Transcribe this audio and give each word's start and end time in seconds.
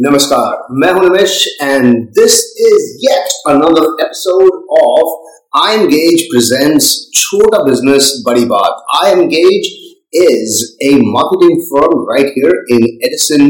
नमस्कार, 0.00 0.66
मैं 0.70 0.92
हूँ 0.92 1.04
Ramesh 1.04 1.58
and 1.62 1.94
this 2.08 2.34
is 2.60 2.98
yet 3.04 3.28
another 3.48 3.82
episode 3.82 4.66
of 4.80 5.30
I 5.64 5.74
engage 5.74 6.22
presents 6.22 7.10
छोटा 7.14 7.62
बिज़नेस 7.62 8.22
बड़ी 8.26 8.44
बात 8.44 8.84
I 8.94 9.10
engage 9.10 9.66
is 10.14 10.78
a 10.82 10.92
marketing 10.94 11.60
firm 11.60 12.04
right 12.12 12.26
here 12.26 12.64
in 12.70 12.84
Edison 13.04 13.42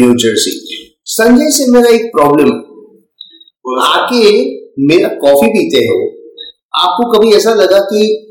New 0.00 0.14
Jersey 0.14 0.50
Sanjay 1.04 1.50
से 1.50 1.70
मेरा 1.70 1.90
एक 1.90 2.04
प्रॉब्लम 2.04 2.50
आके 3.82 4.24
मेरा 4.86 5.08
कॉफ़ी 5.08 5.48
पीते 5.48 5.84
हो, 5.84 6.06
आपको 6.74 7.12
कभी 7.12 7.32
ऐसा 7.32 7.54
लगा 7.54 7.78
कि 7.78 8.28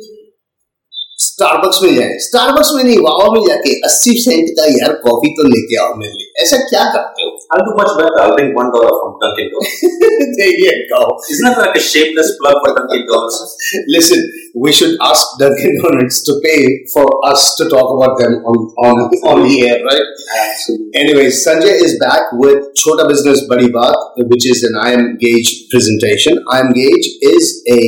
स्टारबक्स 1.41 1.79
में 1.83 1.93
जाए। 1.95 2.17
स्टारबक्स 2.23 2.69
में 2.75 2.83
नहीं 2.83 2.97
वावा 3.03 3.27
में 3.33 3.41
जाके 3.45 3.71
80 3.87 4.11
सेंट 4.23 4.49
का 4.57 4.65
यार 4.73 4.91
कॉफ़ी 5.05 5.29
तो 5.37 5.47
लेके 5.47 5.79
आओ 5.83 5.95
मेरे 6.01 6.17
लिए। 6.17 6.43
ऐसा 6.43 6.57
क्या 6.65 6.83
करते 6.95 7.23
हो? 7.23 7.31
I 7.55 7.63
do 7.67 7.71
much 7.79 7.89
better 7.95 8.21
I 8.23 8.35
think 8.35 8.51
1 8.59 8.69
dollar 8.75 8.93
from 8.97 9.15
Dunkin 9.23 9.49
Donuts 9.53 9.79
there 10.37 10.49
you 10.65 10.75
go 10.91 11.01
isn't 11.31 11.57
that 11.61 11.77
a 11.77 11.83
shameless 11.87 12.29
plug 12.41 12.59
for 12.65 12.75
Dunkin 12.77 13.03
Donuts 13.09 13.81
listen 13.95 14.23
we 14.65 14.71
should 14.81 14.95
ask 15.07 15.41
Dunkin 15.41 15.81
Donuts 15.81 16.21
to 16.27 16.37
pay 16.45 16.55
for 16.93 17.11
us 17.31 17.49
to 17.59 17.69
talk 17.75 17.91
about 17.95 18.21
them 18.21 18.37
on 18.53 18.63
on 18.85 19.03
on 19.33 19.45
here 19.47 19.83
right 19.89 20.95
anyway 21.03 21.29
Sanjay 21.41 21.85
is 21.85 21.95
back 22.05 22.33
with 22.45 22.71
छोटा 22.83 23.09
business 23.13 23.45
बड़ी 23.49 23.73
बात 23.79 24.23
which 24.23 24.47
is 24.53 24.65
an 24.65 24.81
I 24.85 24.93
engage 25.25 25.53
presentation 25.73 26.43
I 26.53 26.67
engage 26.79 27.13
is 27.33 27.53
a 27.73 27.81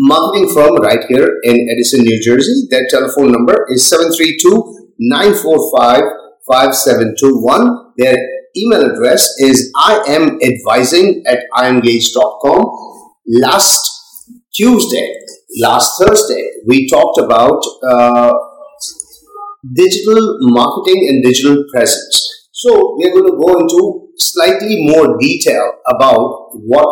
marketing 0.00 0.48
firm 0.54 0.76
right 0.76 1.04
here 1.08 1.28
in 1.44 1.68
Edison, 1.70 2.02
New 2.02 2.20
Jersey. 2.22 2.66
Their 2.70 2.86
telephone 2.88 3.32
number 3.32 3.66
is 3.68 3.86
732 3.88 4.88
945 4.98 6.00
5721. 6.48 7.92
Their 7.98 8.16
email 8.56 8.90
address 8.90 9.28
is 9.38 9.70
imadvising 9.76 11.22
at 11.26 11.44
imgauge.com. 11.54 12.64
Last 13.26 13.90
Tuesday, 14.54 15.14
last 15.60 16.00
Thursday, 16.00 16.50
we 16.66 16.88
talked 16.88 17.18
about 17.20 17.60
uh, 17.92 18.32
digital 19.74 20.38
marketing 20.40 21.08
and 21.10 21.22
digital 21.22 21.62
presence. 21.72 22.48
So 22.52 22.96
we're 22.96 23.12
going 23.12 23.30
to 23.30 23.38
go 23.38 23.58
into 23.60 24.08
slightly 24.16 24.76
more 24.80 25.18
detail 25.18 25.72
about 25.88 26.50
what 26.54 26.88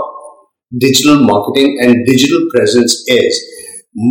digital 0.86 1.24
marketing 1.32 1.78
and 1.82 2.06
digital 2.12 2.48
presence 2.54 3.02
is. 3.18 3.42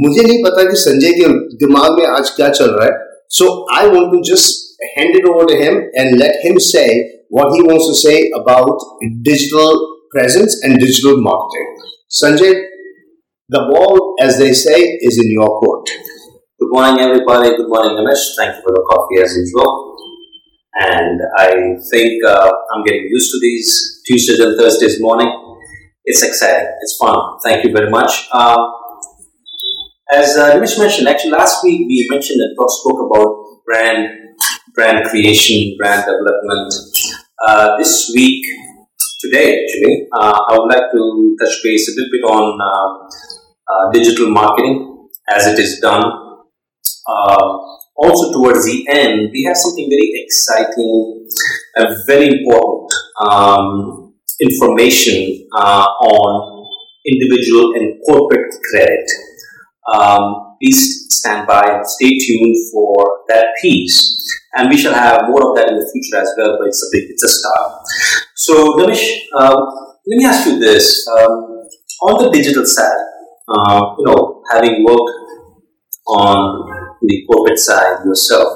मुझे 0.02 0.22
नहीं 0.22 0.42
पता 0.42 0.64
कि 0.70 0.76
संजय 0.80 1.12
के 1.20 1.28
दिमाग 1.62 1.98
में 1.98 2.06
आज 2.06 2.28
क्या 2.36 2.48
चल 2.58 2.68
रहा 2.74 2.84
है 2.90 2.98
so 3.38 3.46
I 3.78 3.88
want 3.94 4.12
to 4.12 4.20
just 4.32 4.60
hand 4.96 5.16
it 5.16 5.24
over 5.24 5.46
to 5.46 5.56
him 5.56 5.76
and 5.94 6.18
let 6.18 6.44
him 6.44 6.58
say 6.58 6.86
what 7.28 7.52
he 7.54 7.62
wants 7.62 7.86
to 7.90 7.94
say 8.06 8.30
about 8.38 8.78
digital 9.22 9.98
presence 10.14 10.60
and 10.62 10.78
digital 10.78 11.20
marketing. 11.20 11.68
Sanjay, 12.10 12.52
the 13.48 13.60
ball, 13.72 14.14
as 14.20 14.38
they 14.38 14.52
say, 14.52 14.80
is 14.80 15.18
in 15.18 15.30
your 15.30 15.48
court. 15.60 15.88
Good 16.60 16.72
morning, 16.72 17.00
everybody. 17.00 17.56
Good 17.56 17.68
morning, 17.68 17.96
Ramesh. 17.96 18.24
Thank 18.36 18.56
you 18.56 18.62
for 18.62 18.72
the 18.72 18.84
coffee 18.90 19.22
as 19.22 19.36
usual. 19.36 19.96
And 20.74 21.20
I 21.38 21.48
think 21.90 22.24
uh, 22.24 22.50
I'm 22.74 22.84
getting 22.84 23.08
used 23.08 23.30
to 23.32 23.38
these 23.40 24.02
Tuesdays 24.06 24.40
and 24.40 24.58
Thursdays 24.58 25.00
morning. 25.00 25.30
It's 26.09 26.23
exciting. 26.23 26.69
It's 26.79 26.95
fun. 26.95 27.37
Thank 27.43 27.65
you 27.65 27.73
very 27.73 27.89
much. 27.89 28.29
Uh, 28.31 28.55
as 30.13 30.37
uh, 30.37 30.57
mentioned, 30.57 31.09
actually 31.09 31.31
last 31.31 31.61
week 31.65 31.81
we 31.85 32.07
mentioned 32.09 32.39
and 32.39 32.55
spoke 32.69 33.11
about 33.11 33.59
brand 33.65 34.07
brand 34.73 35.05
creation, 35.09 35.75
brand 35.77 36.05
development. 36.05 36.73
Uh, 37.45 37.77
this 37.77 38.09
week, 38.15 38.41
today 39.19 39.61
actually, 39.61 40.07
uh, 40.17 40.39
I 40.47 40.57
would 40.57 40.71
like 40.71 40.89
to 40.93 41.35
touch 41.41 41.55
base 41.61 41.89
a 41.89 41.99
little 41.99 42.11
bit 42.13 42.23
on 42.23 42.43
um, 42.55 43.09
uh, 43.67 43.91
digital 43.91 44.29
marketing 44.29 45.09
as 45.29 45.45
it 45.45 45.59
is 45.59 45.79
done. 45.81 46.05
Um, 46.05 47.59
also, 47.97 48.31
towards 48.31 48.63
the 48.63 48.87
end, 48.89 49.29
we 49.33 49.43
have 49.45 49.57
something 49.57 49.89
very 49.89 50.23
exciting 50.23 51.27
and 51.75 51.97
very 52.07 52.27
important 52.27 52.91
um, 53.19 54.06
information 54.41 55.47
uh, 55.55 55.85
on 55.85 56.65
individual 57.05 57.73
and 57.75 57.99
corporate 58.05 58.53
credit. 58.69 59.09
Um, 59.93 60.57
please 60.61 61.07
stand 61.09 61.47
by 61.47 61.63
and 61.63 61.87
stay 61.87 62.17
tuned 62.17 62.55
for 62.73 63.21
that 63.29 63.47
piece 63.61 64.17
and 64.57 64.69
we 64.69 64.77
shall 64.77 64.93
have 64.93 65.29
more 65.29 65.49
of 65.49 65.55
that 65.55 65.69
in 65.69 65.77
the 65.77 65.89
future 65.93 66.21
as 66.21 66.33
well. 66.37 66.57
But 66.59 66.67
it's 66.67 66.83
a 66.83 66.89
big, 66.91 67.09
it's 67.11 67.23
a 67.23 67.29
start. 67.29 67.71
So, 68.35 68.77
Ramesh, 68.77 69.05
um, 69.39 69.57
let 70.07 70.17
me 70.17 70.25
ask 70.25 70.47
you 70.47 70.59
this: 70.59 71.07
um, 71.07 71.67
on 72.01 72.23
the 72.25 72.31
digital 72.31 72.65
side, 72.65 73.03
uh, 73.47 73.95
you 73.97 74.05
know, 74.05 74.43
having 74.51 74.83
worked 74.83 75.11
on 76.07 76.97
the 77.01 77.25
corporate 77.27 77.59
side 77.59 78.03
yourself, 78.05 78.47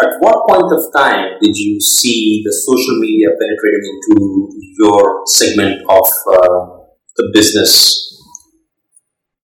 at 0.00 0.10
what 0.20 0.46
point 0.48 0.70
of 0.72 0.82
time 0.94 1.38
did 1.40 1.56
you 1.56 1.80
see 1.80 2.42
the 2.44 2.52
social 2.52 2.98
media 3.00 3.28
penetrating 3.34 3.84
into 3.90 4.48
your 4.78 5.22
segment 5.26 5.82
of 5.88 6.06
uh, 6.30 6.84
the 7.16 7.30
business? 7.34 8.04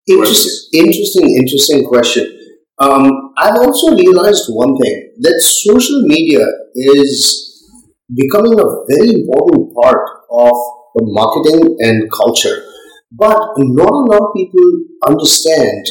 Interesting, 0.08 0.86
interesting, 0.86 1.36
interesting 1.38 1.86
question. 1.86 2.40
Um, 2.78 3.34
I've 3.38 3.58
also 3.58 3.96
realized 3.96 4.46
one 4.50 4.78
thing 4.78 5.13
that 5.22 5.42
social 5.42 6.02
media 6.03 6.46
is 6.75 7.74
becoming 8.16 8.59
a 8.59 8.68
very 8.90 9.09
important 9.09 9.74
part 9.81 10.06
of 10.30 10.53
marketing 11.02 11.78
and 11.80 12.12
culture, 12.12 12.63
but 13.12 13.40
not 13.58 13.90
a 13.90 14.06
lot 14.12 14.22
of 14.22 14.34
people 14.36 14.62
understand 15.08 15.88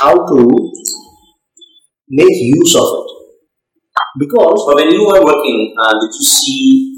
how 0.00 0.26
to 0.26 0.72
make 2.10 2.28
use 2.30 2.74
of 2.74 2.82
it. 2.82 3.15
Because 4.18 4.64
when 4.74 4.90
you 4.90 5.06
were 5.06 5.24
working, 5.24 5.74
uh, 5.82 5.92
did 5.92 6.12
you 6.12 6.24
see 6.24 6.96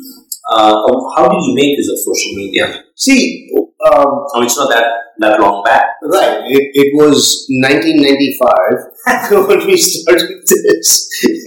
uh, 0.50 0.74
how 1.16 1.28
did 1.28 1.42
you 1.44 1.54
make 1.54 1.76
use 1.76 1.90
of 1.90 1.98
social 1.98 2.32
media? 2.36 2.84
See, 2.96 3.50
um, 3.86 4.24
I 4.34 4.38
mean, 4.38 4.46
it's 4.46 4.56
not 4.56 4.70
that, 4.70 4.84
that 5.18 5.40
long 5.40 5.62
back. 5.62 5.84
Right. 6.02 6.40
It, 6.48 6.70
it 6.74 6.92
was 6.94 7.46
1995 7.50 9.46
when 9.48 9.66
we 9.66 9.76
started 9.76 10.40
this. 10.46 11.08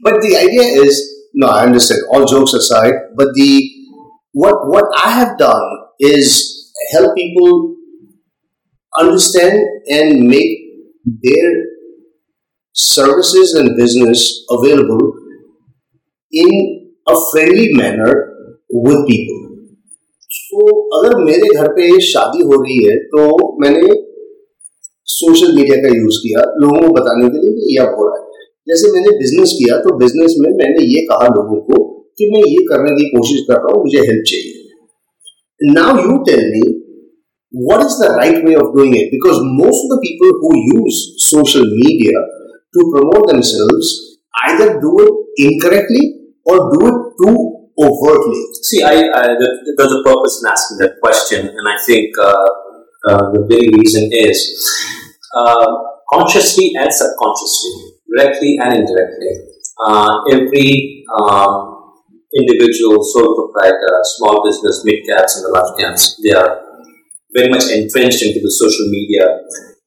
but 0.00 0.20
the 0.22 0.36
idea 0.36 0.82
is, 0.82 1.28
no, 1.34 1.48
I 1.48 1.64
understand. 1.64 2.00
All 2.10 2.24
jokes 2.24 2.54
aside, 2.54 2.94
but 3.14 3.28
the 3.34 3.70
what 4.32 4.68
what 4.68 4.84
I 4.96 5.10
have 5.12 5.38
done 5.38 5.62
is 5.98 6.72
help 6.92 7.14
people 7.14 7.76
understand 8.98 9.58
and 9.88 10.26
make 10.26 10.58
their 11.04 11.52
services 12.76 13.54
and 13.54 13.74
business 13.74 14.44
available 14.50 15.14
in 16.32 16.92
a 17.06 17.16
friendly 17.32 17.72
manner 17.72 18.12
with 18.70 19.00
people. 19.08 19.42
तो 20.48 20.64
अगर 20.98 21.16
मेरे 21.24 21.48
घर 21.54 21.68
पे 21.76 21.86
शादी 22.06 22.42
हो 22.48 22.60
रही 22.62 22.76
है 22.84 22.96
तो 23.12 23.22
मैंने 23.62 23.88
सोशल 25.08 25.54
मीडिया 25.56 25.76
का 25.82 25.88
यूज़ 25.94 26.18
किया 26.22 26.44
लोगों 26.62 26.80
को 26.82 26.92
बताने 26.94 27.28
के 27.34 27.42
लिए 27.42 27.52
कि 27.56 27.76
यह 27.76 27.90
हो 27.96 28.06
रहा 28.08 28.20
है 28.20 28.46
जैसे 28.66 28.92
मैंने 28.94 29.16
बिज़नेस 29.18 29.54
किया 29.58 29.76
तो 29.82 29.96
बिज़नेस 29.98 30.36
में 30.40 30.50
मैंने 30.62 30.86
ये 30.92 31.04
कहा 31.10 31.28
लोगों 31.34 31.60
को 31.68 31.82
कि 32.18 32.30
मैं 32.32 32.42
ये 32.46 32.64
करने 32.70 32.94
की 32.96 33.08
कोशिश 33.10 33.44
कर 33.50 33.62
रहा 33.64 33.76
हूँ 33.76 33.84
मुझे 33.84 34.06
हेल्प 34.10 34.24
चाहिए 34.32 35.72
now 35.74 35.96
you 36.00 36.16
tell 36.30 36.44
me 36.54 36.64
what 37.52 37.80
is 37.80 37.98
the 37.98 38.08
right 38.10 38.44
way 38.44 38.54
of 38.54 38.74
doing 38.74 38.94
it? 38.94 39.08
Because 39.10 39.38
most 39.40 39.80
of 39.80 39.90
the 39.90 40.00
people 40.02 40.30
who 40.40 40.50
use 40.82 41.14
social 41.18 41.64
media 41.64 42.18
to 42.76 42.90
promote 42.92 43.26
themselves 43.28 44.18
either 44.48 44.80
do 44.80 44.92
it 45.00 45.14
incorrectly 45.48 46.32
or 46.44 46.70
do 46.72 46.80
it 46.86 46.98
too 47.20 47.36
overtly? 47.78 48.42
See, 48.62 48.82
I, 48.82 49.08
I 49.08 49.22
there's 49.76 49.92
a 49.92 50.02
purpose 50.04 50.42
in 50.42 50.50
asking 50.50 50.78
that 50.78 50.94
question, 51.02 51.48
and 51.48 51.66
I 51.68 51.76
think 51.84 52.10
uh, 52.20 52.46
uh, 53.08 53.32
the 53.32 53.46
very 53.48 53.68
reason 53.72 54.10
is 54.12 54.38
uh, 55.34 55.66
consciously 56.12 56.72
and 56.76 56.92
subconsciously, 56.92 57.96
directly 58.14 58.58
and 58.60 58.74
indirectly, 58.74 59.32
uh, 59.84 60.10
every 60.32 61.04
um, 61.20 61.94
individual, 62.36 63.02
sole 63.02 63.34
proprietor, 63.36 64.00
small 64.16 64.44
business, 64.44 64.82
mid 64.84 65.00
caps, 65.08 65.36
and 65.36 65.44
the 65.44 65.52
large 65.52 65.78
caps, 65.78 66.20
they 66.22 66.32
are 66.32 66.62
very 67.34 67.48
much 67.48 67.64
entrenched 67.70 68.22
into 68.22 68.40
the 68.40 68.50
social 68.50 68.88
media 68.88 69.40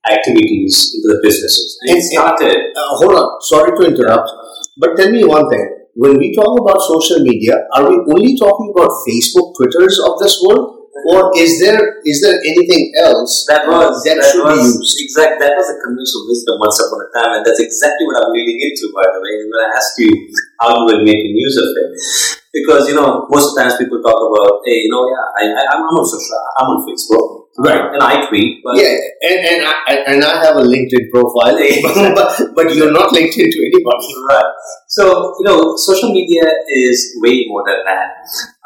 activities 0.08 0.96
into 0.96 1.16
the 1.16 1.20
businesses. 1.24 1.78
And 1.84 1.98
it 1.98 2.04
started. 2.04 2.56
Uh, 2.76 2.96
hold 3.02 3.16
on, 3.16 3.42
sorry 3.42 3.72
to 3.76 3.88
interrupt, 3.90 4.30
but 4.78 4.96
tell 4.96 5.12
me 5.12 5.24
one 5.26 5.50
thing 5.50 5.80
when 6.00 6.16
we 6.18 6.32
talk 6.32 6.56
about 6.56 6.80
social 6.80 7.20
media, 7.20 7.60
are 7.76 7.84
we 7.90 8.00
only 8.16 8.38
talking 8.40 8.72
about 8.72 8.88
Facebook, 9.04 9.52
Twitters 9.60 10.00
of 10.08 10.16
this 10.24 10.40
world? 10.40 10.80
Or 11.08 11.32
is 11.36 11.64
there 11.64 11.80
is 12.04 12.20
there 12.20 12.36
anything 12.44 12.92
else 13.00 13.48
that 13.48 13.64
was 13.64 14.04
that, 14.04 14.20
that 14.20 14.32
should 14.36 14.44
was, 14.44 14.60
be 14.60 14.68
used? 14.68 15.00
Exact. 15.00 15.40
That 15.40 15.56
was 15.56 15.68
a 15.72 15.80
conventional 15.80 16.28
wisdom 16.28 16.60
once 16.60 16.76
upon 16.76 17.00
a 17.00 17.10
time, 17.16 17.32
and 17.40 17.44
that's 17.48 17.64
exactly 17.64 18.04
what 18.04 18.20
I'm 18.20 18.36
leading 18.36 18.60
into. 18.60 18.92
By 18.92 19.08
the 19.08 19.20
way, 19.24 19.48
when 19.48 19.60
I 19.64 19.68
asked 19.80 19.96
you 19.96 20.12
how 20.60 20.76
you 20.76 20.84
were 20.92 21.00
making 21.08 21.40
use 21.40 21.56
of 21.56 21.72
it, 21.72 21.90
because 22.52 22.92
you 22.92 23.00
know 23.00 23.32
most 23.32 23.56
times 23.56 23.80
people 23.80 24.04
talk 24.04 24.20
about, 24.20 24.60
hey, 24.68 24.84
you 24.84 24.92
know, 24.92 25.08
yeah, 25.08 25.24
I, 25.40 25.44
I, 25.56 25.64
I'm 25.80 25.88
on 25.88 26.04
social, 26.04 26.36
I'm 26.60 26.68
on 26.76 26.80
Facebook, 26.84 27.49
Right. 27.60 27.92
and 27.94 28.02
I 28.02 28.26
tweet, 28.28 28.64
but 28.64 28.78
Yeah, 28.78 28.96
and 29.22 29.40
and 29.46 29.62
I, 29.68 29.96
and 30.08 30.24
I 30.24 30.46
have 30.46 30.56
a 30.56 30.64
LinkedIn 30.64 31.12
profile, 31.12 31.60
but, 32.16 32.56
but 32.56 32.74
you're 32.74 32.92
not 32.92 33.12
linked 33.12 33.36
into 33.38 33.60
anybody. 33.60 34.10
Right. 34.30 34.52
So, 34.88 35.36
you 35.40 35.46
know, 35.46 35.76
social 35.76 36.14
media 36.14 36.44
is 36.70 37.20
way 37.22 37.46
more 37.48 37.64
than 37.68 37.84
that. 37.84 38.10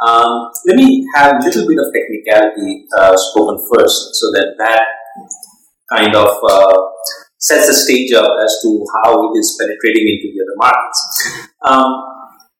Um, 0.05 0.51
let 0.67 0.77
me 0.77 1.05
have 1.15 1.35
a 1.35 1.45
little 1.45 1.67
bit 1.67 1.79
of 1.79 1.91
technicality 1.91 2.85
uh, 2.97 3.17
spoken 3.17 3.57
first 3.73 4.13
so 4.13 4.31
that 4.37 4.53
that 4.59 4.83
kind 5.91 6.15
of 6.15 6.37
uh, 6.49 6.77
sets 7.39 7.67
the 7.67 7.73
stage 7.73 8.13
up 8.13 8.29
as 8.43 8.59
to 8.63 8.85
how 8.93 9.11
it 9.11 9.39
is 9.39 9.57
penetrating 9.59 10.05
into 10.07 10.31
the 10.33 10.39
other 10.45 10.57
markets. 10.57 11.39
Um, 11.65 11.91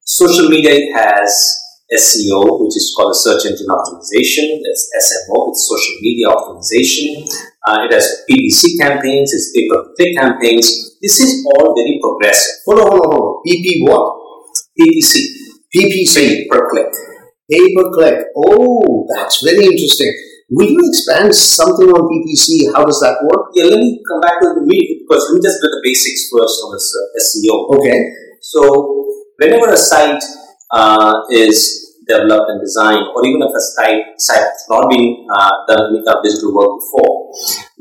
social 0.03 0.49
media 0.49 0.91
has 0.95 1.62
SEO, 1.95 2.61
which 2.61 2.75
is 2.75 2.93
called 2.95 3.11
a 3.11 3.17
search 3.17 3.45
engine 3.45 3.69
optimization. 3.69 4.59
That's 4.61 4.89
SMO, 5.05 5.49
it's 5.49 5.67
social 5.67 5.97
media 6.01 6.27
optimization. 6.33 7.25
Uh, 7.65 7.85
it 7.85 7.93
has 7.93 8.25
PPC 8.29 8.77
campaigns, 8.81 9.33
it's 9.33 9.53
pay 9.53 9.67
per 9.69 9.93
click 9.95 10.15
campaigns. 10.17 10.97
This 11.01 11.19
is 11.19 11.45
all 11.55 11.75
very 11.75 11.99
progressive. 12.01 12.63
Hold 12.65 12.79
on, 12.79 12.87
hold 12.87 13.05
on, 13.05 13.11
hold 13.11 13.23
on. 13.23 13.43
PP 13.45 13.67
what? 13.85 14.03
PPC, 14.79 15.19
PPC. 15.69 16.15
pay 16.15 16.47
per 16.49 16.69
click. 16.69 16.89
Pay 17.49 17.75
per 17.75 17.91
click. 17.91 18.17
Oh, 18.35 19.05
that's 19.13 19.43
very 19.43 19.65
interesting. 19.65 20.11
Will 20.49 20.69
you 20.69 20.81
expand 20.85 21.33
something 21.33 21.89
on 21.89 22.05
PPC? 22.05 22.73
How 22.75 22.85
does 22.85 22.99
that 22.99 23.17
work? 23.25 23.49
Yeah, 23.55 23.65
let 23.65 23.79
me 23.79 24.01
come 24.07 24.21
back 24.21 24.39
to 24.41 24.53
the 24.53 24.65
meat 24.65 25.01
because 25.01 25.25
we 25.33 25.41
just 25.41 25.57
do 25.61 25.67
the 25.67 25.81
basics 25.83 26.29
first 26.29 26.61
on 26.61 26.73
this 26.77 26.87
uh, 26.93 27.05
SEO. 27.25 27.55
Okay. 27.79 27.99
So, 28.41 28.61
whenever 29.39 29.73
a 29.73 29.77
site 29.77 30.21
uh, 30.71 31.13
is 31.31 31.82
developed 32.07 32.49
and 32.49 32.61
designed, 32.61 33.05
or 33.15 33.25
even 33.25 33.41
if 33.41 33.51
a 33.53 33.63
site 33.75 34.03
site 34.17 34.47
has 34.47 34.65
not 34.69 34.89
been 34.89 35.25
uh, 35.29 35.51
done 35.67 35.91
any 35.91 36.03
kind 36.05 36.17
of 36.17 36.23
digital 36.23 36.53
work 36.53 36.79
before, 36.79 37.31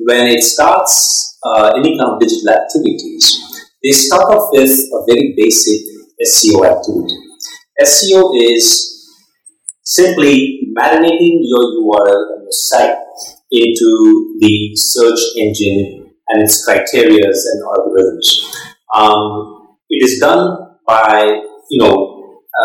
when 0.07 0.27
it 0.27 0.43
starts 0.43 1.39
uh, 1.45 1.73
any 1.77 1.97
kind 1.99 2.15
of 2.15 2.21
digital 2.21 2.51
activities, 2.51 3.39
they 3.83 3.91
start 3.91 4.25
off 4.31 4.51
with 4.53 4.71
a 4.71 5.01
very 5.07 5.35
basic 5.37 5.83
SEO 6.23 6.63
activity. 6.67 7.19
SEO 7.83 8.23
is 8.39 8.93
simply 9.83 10.61
marinating 10.79 11.43
your 11.43 11.65
URL 11.83 12.23
and 12.35 12.43
your 12.43 12.53
site 12.53 12.97
into 13.51 14.39
the 14.41 14.73
search 14.77 15.19
engine 15.37 16.15
and 16.29 16.43
its 16.43 16.65
criteria 16.65 17.27
and 17.27 17.63
algorithms. 17.67 18.29
Um, 18.95 19.77
it 19.91 20.05
is 20.05 20.19
done 20.21 20.77
by, 20.87 21.25
you 21.71 21.83
know, 21.83 22.12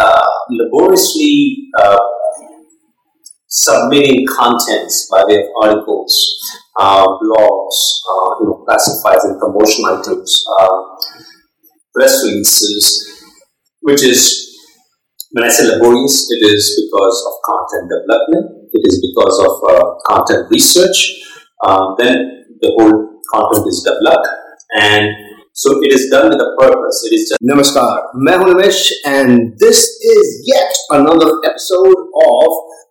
uh, 0.01 0.25
laboriously 0.49 1.69
uh, 1.79 1.97
submitting 3.47 4.25
contents 4.27 5.09
by 5.11 5.23
way 5.25 5.39
of 5.39 5.47
articles, 5.63 6.13
uh, 6.79 7.05
blogs, 7.05 7.77
uh, 8.11 8.29
you 8.39 8.47
know, 8.47 8.65
classifieds 8.67 9.23
and 9.23 9.39
promotion 9.39 9.85
items, 9.87 10.45
uh, 10.59 10.77
press 11.93 12.23
releases, 12.23 13.23
which 13.81 14.03
is 14.03 14.47
when 15.31 15.43
I 15.43 15.49
say 15.49 15.67
laborious, 15.67 16.27
it 16.31 16.45
is 16.45 16.87
because 16.87 17.17
of 17.27 17.33
content 17.43 17.91
development, 17.91 18.69
it 18.71 18.81
is 18.87 18.95
because 19.11 19.37
of 19.43 19.53
uh, 19.69 19.85
content 20.07 20.49
research. 20.49 21.13
Um, 21.65 21.95
then 21.97 22.45
the 22.61 22.71
whole 22.77 23.21
content 23.33 23.67
is 23.67 23.83
developed, 23.83 24.27
and 24.79 25.26
so 25.57 25.81
it 25.81 25.91
is 25.91 26.07
done 26.11 26.29
with 26.29 26.39
a 26.39 26.49
purpose. 26.59 26.97
It 27.09 27.15
is 27.15 27.29
just. 27.29 27.41
Namaskar. 27.41 28.13
I'm 28.29 28.45
Nimesh, 28.45 28.91
and 29.05 29.57
this 29.57 29.79
is 30.05 30.43
yet 30.45 30.71
another 30.91 31.31
episode 31.43 31.97
of 31.97 32.49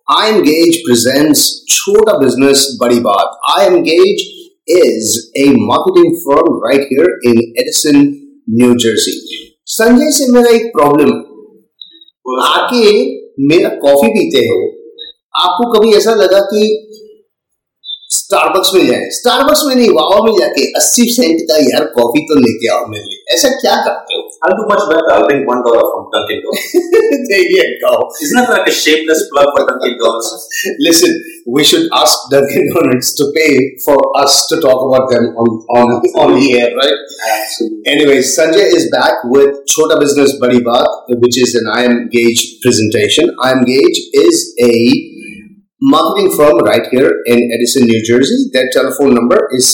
IMGauge 0.09 0.83
presents 0.85 1.63
Chota 1.63 2.17
Business 2.19 2.77
Badi 2.77 2.99
Baat. 2.99 3.37
IMGauge 3.59 4.19
is 4.67 5.31
a 5.37 5.53
marketing 5.55 6.21
firm 6.25 6.59
right 6.61 6.83
here 6.89 7.07
in 7.23 7.53
Edison, 7.55 8.41
New 8.47 8.75
Jersey. 8.75 9.15
Sanjay 9.79 10.11
से 10.17 10.31
मेरा 10.31 10.51
एक 10.55 10.71
problem. 10.75 11.15
आके 12.43 12.83
मेरा 13.47 13.69
coffee 13.85 14.11
पीते 14.17 14.45
हो 14.49 14.59
आपको 15.45 15.71
कभी 15.71 15.95
ऐसा 15.95 16.13
लगा 16.15 16.39
कि 16.39 16.61
स्टारबक्स 18.27 18.71
में 18.75 18.85
जाए 18.87 19.09
स्टारबक्स 19.17 19.61
में 19.67 19.75
नहीं 19.75 19.89
वावा 19.97 20.23
में 20.23 20.33
जाके 20.39 20.63
80 20.79 21.11
सेंट 21.17 21.43
का 21.51 21.57
यार 21.65 21.85
कॉफ़ी 21.99 22.23
तो 22.31 22.39
लेके 22.45 22.71
आओ 22.77 22.87
मेरे 22.93 23.11
लिए 23.11 23.35
ऐसा 23.35 23.49
क्या 23.61 23.75
करते 23.85 24.17
हो 24.17 24.27
much 24.67 24.83
better. 24.89 25.11
I'll 25.11 25.27
bring 25.27 25.45
one 25.45 25.61
dollar 25.63 25.83
from 25.91 26.09
Dunkin' 26.13 26.41
Donuts. 26.43 26.73
there 27.29 27.39
you 27.39 27.79
go. 27.83 28.09
Isn't 28.21 28.37
that 28.37 28.49
like 28.49 28.67
a 28.67 28.71
shameless 28.71 29.23
plug 29.31 29.47
for 29.55 29.65
Dunkin' 29.69 29.97
Donuts? 29.97 30.47
Listen, 30.79 31.15
we 31.45 31.63
should 31.63 31.87
ask 31.93 32.29
Dunkin' 32.29 32.69
Donuts 32.73 33.15
to 33.15 33.31
pay 33.35 33.51
for 33.85 33.97
us 34.23 34.47
to 34.47 34.61
talk 34.61 34.85
about 34.87 35.09
them 35.09 35.27
on 35.43 35.49
on, 35.79 35.87
on 36.23 36.39
the 36.39 36.47
air, 36.59 36.71
right? 36.75 36.97
Absolutely. 37.33 37.81
Anyway, 37.95 38.17
Sanjay 38.19 38.67
is 38.79 38.89
back 38.91 39.23
with 39.25 39.65
Chota 39.65 39.99
Business 39.99 40.37
Buddy 40.39 40.59
Baat, 40.59 40.87
which 41.25 41.37
is 41.37 41.55
an 41.55 41.67
I 41.73 41.83
Am 41.83 42.09
Gauge 42.09 42.47
presentation. 42.61 43.35
I 43.43 43.51
Am 43.51 43.63
Gauge 43.63 44.01
is 44.13 44.53
a 44.61 44.73
marketing 45.81 46.35
firm 46.35 46.57
right 46.59 46.85
here 46.91 47.21
in 47.25 47.49
Edison, 47.53 47.85
New 47.85 48.03
Jersey. 48.03 48.49
Their 48.51 48.69
telephone 48.71 49.15
number 49.15 49.47
is 49.51 49.73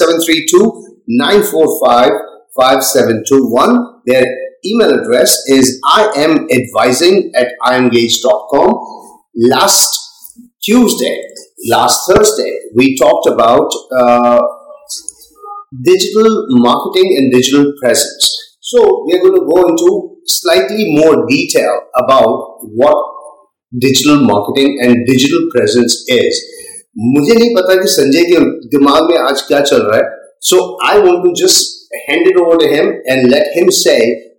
732-945-5721. 1.09 4.01
Their 4.05 4.25
email 4.65 4.99
address 4.99 5.37
is 5.47 5.79
imadvising 5.85 7.31
at 7.35 7.47
imgauge.com. 7.65 8.73
Last 9.35 9.99
Tuesday, 10.63 11.21
last 11.69 12.09
Thursday, 12.09 12.59
we 12.75 12.95
talked 12.97 13.27
about 13.27 13.69
uh, 13.91 14.41
digital 15.81 16.45
marketing 16.49 17.15
and 17.17 17.31
digital 17.31 17.73
presence. 17.81 18.57
So 18.59 19.03
we 19.05 19.13
are 19.15 19.19
going 19.19 19.35
to 19.35 19.45
go 19.45 19.67
into 19.67 20.17
slightly 20.25 20.85
more 20.95 21.25
detail 21.27 21.81
about 21.95 22.57
what 22.61 23.12
Digital 23.73 24.25
marketing 24.25 24.77
and 24.83 25.07
digital 25.07 25.47
presence 25.53 26.01
is. 26.15 26.41
मुझे 27.13 27.35
नहीं 27.35 27.53
पता 27.55 27.75
कि 27.81 27.87
संजय 27.91 28.23
के 28.31 28.39
दिमाग 28.73 29.09
में 29.11 29.17
आज 29.19 29.41
क्या 29.47 29.59
चल 29.69 29.81
रहा 29.85 29.97
है 29.97 30.09
so 30.49 30.57
I 30.89 30.99
want 31.05 31.23
to 31.23 31.31
just 31.39 31.95
hand 32.09 32.27
it 32.27 32.37
over 32.41 32.57
to 32.63 32.67
him 32.73 32.91
and 33.07 33.31
let 33.31 33.47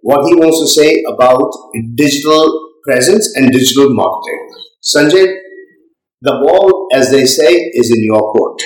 what 0.04 0.24
he 0.28 0.34
wants 0.36 0.58
to 0.60 0.68
say 0.68 1.02
about 1.10 1.50
digital 1.96 2.42
presence 2.86 3.28
and 3.36 3.50
digital 3.50 3.92
marketing. 3.94 4.40
Sanjay, 4.84 5.24
the 6.20 6.34
ball, 6.44 6.88
as 6.92 7.10
they 7.10 7.24
say, 7.24 7.52
is 7.82 7.90
in 7.90 8.02
your 8.04 8.20
court. 8.32 8.60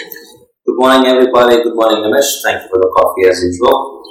Good 0.66 0.78
morning, 0.80 1.06
everybody. 1.10 1.62
Good 1.62 1.76
morning, 1.76 2.02
Nimesh. 2.02 2.32
Thank 2.44 2.64
you 2.64 2.68
for 2.68 2.78
the 2.78 2.90
coffee 2.96 3.28
as 3.28 3.40
usual. 3.42 4.02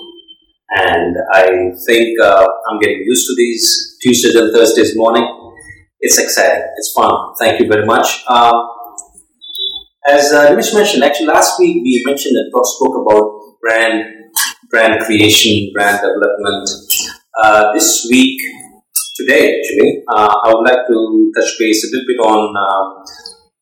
And 0.70 1.18
I 1.34 1.44
think 1.86 2.20
uh, 2.22 2.48
I'm 2.70 2.80
getting 2.80 3.04
used 3.06 3.28
to 3.28 3.36
these 3.36 3.98
Tuesdays 4.02 4.36
and 4.36 4.54
Thursdays 4.56 4.94
morning. 4.96 5.28
It's 6.00 6.18
exciting. 6.18 6.64
It's 6.78 6.94
fun. 6.96 7.12
Thank 7.40 7.60
you 7.60 7.68
very 7.68 7.86
much. 7.86 8.24
Uh, 8.28 8.54
as 10.08 10.32
uh, 10.32 10.54
mentioned, 10.74 11.04
actually 11.04 11.28
last 11.28 11.60
week 11.60 11.84
we 11.84 12.04
mentioned 12.06 12.36
and 12.38 12.52
spoke 12.64 12.96
about 13.02 13.58
brand, 13.62 14.06
brand 14.70 15.02
creation, 15.06 15.72
brand 15.74 15.98
development. 15.98 16.70
Uh, 17.44 17.74
this 17.74 18.08
week, 18.10 18.40
today 19.16 19.60
actually, 19.60 20.04
uh, 20.16 20.34
I 20.46 20.54
would 20.54 20.68
like 20.68 20.88
to 20.88 21.32
touch 21.36 21.52
base 21.60 21.84
a 21.84 21.88
little 21.92 22.08
bit 22.08 22.20
on 22.26 22.56
um, 22.56 23.04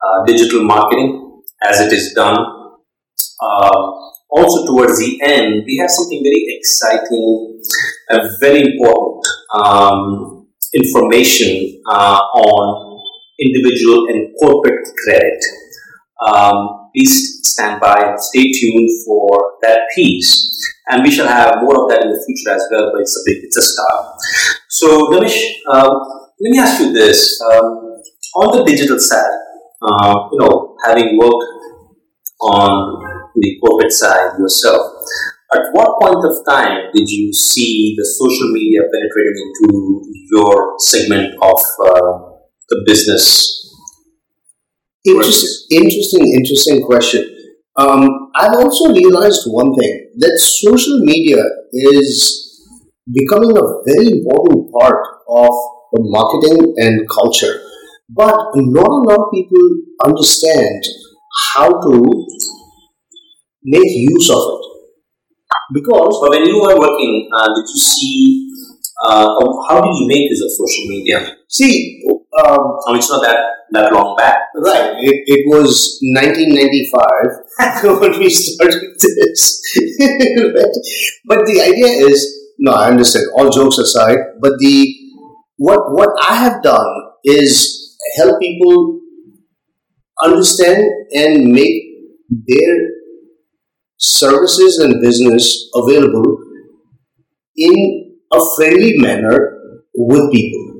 uh, 0.04 0.26
digital 0.26 0.64
marketing 0.64 1.42
as 1.64 1.82
it 1.82 1.92
is 1.92 2.14
done 2.14 2.56
uh, 3.42 3.92
also 4.30 4.66
towards 4.66 5.00
the 5.00 5.20
end, 5.24 5.64
we 5.66 5.78
have 5.80 5.90
something 5.90 6.22
very 6.24 6.58
exciting 6.58 7.62
and 8.10 8.30
very 8.40 8.62
important 8.62 9.26
um, 9.54 10.35
information 10.76 11.82
uh, 11.90 12.20
on 12.20 13.02
individual 13.40 14.08
and 14.08 14.34
corporate 14.40 14.88
credit. 15.04 15.40
Um, 16.28 16.90
please 16.96 17.42
stand 17.44 17.80
by 17.82 17.96
and 17.96 18.20
stay 18.20 18.52
tuned 18.52 18.90
for 19.06 19.58
that 19.64 19.80
piece. 19.96 20.52
And 20.88 21.04
we 21.04 21.12
shall 21.12 21.28
have 21.28 21.64
more 21.64 21.84
of 21.84 21.90
that 21.90 22.04
in 22.04 22.12
the 22.12 22.24
future 22.26 22.56
as 22.56 22.64
well, 22.72 22.92
but 22.94 23.02
it's 23.02 23.18
a 23.18 23.24
big, 23.26 23.44
it's 23.44 23.58
a 23.58 23.62
start. 23.62 24.06
So, 24.70 25.12
Ganesh, 25.12 25.62
um, 25.74 25.90
let 26.40 26.52
me 26.52 26.60
ask 26.60 26.80
you 26.82 26.94
this. 26.94 27.42
Um, 27.42 28.02
on 28.36 28.58
the 28.58 28.64
digital 28.66 29.00
side, 29.00 29.40
uh, 29.82 30.28
you 30.32 30.40
know, 30.40 30.76
having 30.86 31.18
worked 31.18 31.44
on 32.42 33.32
the 33.36 33.60
corporate 33.62 33.92
side 33.92 34.38
yourself. 34.40 34.92
At 35.56 35.72
what 35.72 35.96
point 36.02 36.20
of 36.20 36.36
time 36.44 36.92
did 36.94 37.08
you 37.08 37.32
see 37.32 37.96
the 37.98 38.04
social 38.04 38.52
media 38.52 38.82
penetrating 38.92 39.38
into 39.46 40.02
your 40.36 40.76
segment 40.80 41.32
of 41.42 41.60
uh, 41.80 42.36
the 42.68 42.84
business? 42.86 43.64
Interesting, 45.08 45.80
interesting, 45.80 46.34
interesting 46.36 46.84
question. 46.84 47.24
Um, 47.78 48.04
I've 48.36 48.58
also 48.58 48.92
realized 48.92 49.44
one 49.48 49.74
thing 49.80 50.12
that 50.18 50.36
social 50.40 51.00
media 51.06 51.42
is 51.72 52.10
becoming 53.14 53.56
a 53.56 53.66
very 53.88 54.08
important 54.12 54.74
part 54.74 55.00
of 55.30 55.54
marketing 55.94 56.74
and 56.84 57.08
culture. 57.08 57.62
But 58.10 58.36
not 58.56 58.92
a 58.92 59.04
lot 59.08 59.20
of 59.20 59.32
people 59.34 59.64
understand 60.04 60.84
how 61.56 61.70
to 61.70 62.28
make 63.64 63.88
use 63.88 64.30
of 64.30 64.38
it. 64.38 64.75
Because 65.74 66.20
But 66.22 66.30
when 66.32 66.46
you 66.46 66.62
were 66.62 66.78
working, 66.78 67.30
uh, 67.36 67.48
did 67.48 67.66
you 67.70 67.80
see 67.80 68.50
uh, 69.04 69.28
how 69.68 69.82
did 69.82 69.94
you 69.94 70.08
make 70.08 70.30
use 70.30 70.42
of 70.42 70.52
social 70.52 70.86
media? 70.88 71.36
see, 71.50 72.02
um, 72.44 72.80
mean, 72.88 72.98
it's 72.98 73.10
not 73.10 73.22
that 73.24 73.38
that 73.72 73.92
long 73.92 74.16
back. 74.16 74.38
right, 74.56 74.94
it, 75.00 75.24
it 75.26 75.42
was 75.48 76.00
1995 76.16 78.00
when 78.02 78.20
we 78.20 78.30
started 78.30 78.94
this. 79.00 79.62
Right? 79.80 80.76
But 81.26 81.46
the 81.46 81.62
idea 81.62 82.08
is, 82.08 82.20
no, 82.60 82.72
I 82.72 82.88
understand. 82.88 83.26
All 83.36 83.50
jokes 83.50 83.78
aside, 83.78 84.18
but 84.40 84.54
the 84.60 84.96
what 85.58 85.92
what 85.92 86.10
I 86.22 86.36
have 86.36 86.62
done 86.64 86.92
is 87.24 87.98
help 88.18 88.40
people 88.40 89.02
understand 90.24 90.84
and 91.14 91.52
make 91.52 91.84
their 92.30 92.76
services 94.06 94.78
and 94.78 95.02
business 95.02 95.70
available 95.74 96.38
in 97.58 97.78
a 98.32 98.42
friendly 98.56 98.94
manner 98.98 99.38
with 99.96 100.26
people. 100.32 100.72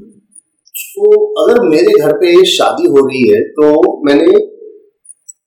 तो 0.96 1.08
अगर 1.42 1.58
मेरे 1.70 1.94
घर 2.02 2.12
पे 2.20 2.34
शादी 2.50 2.90
हो 2.90 3.06
रही 3.08 3.22
है 3.30 3.40
तो 3.56 3.72
मैंने 4.08 4.36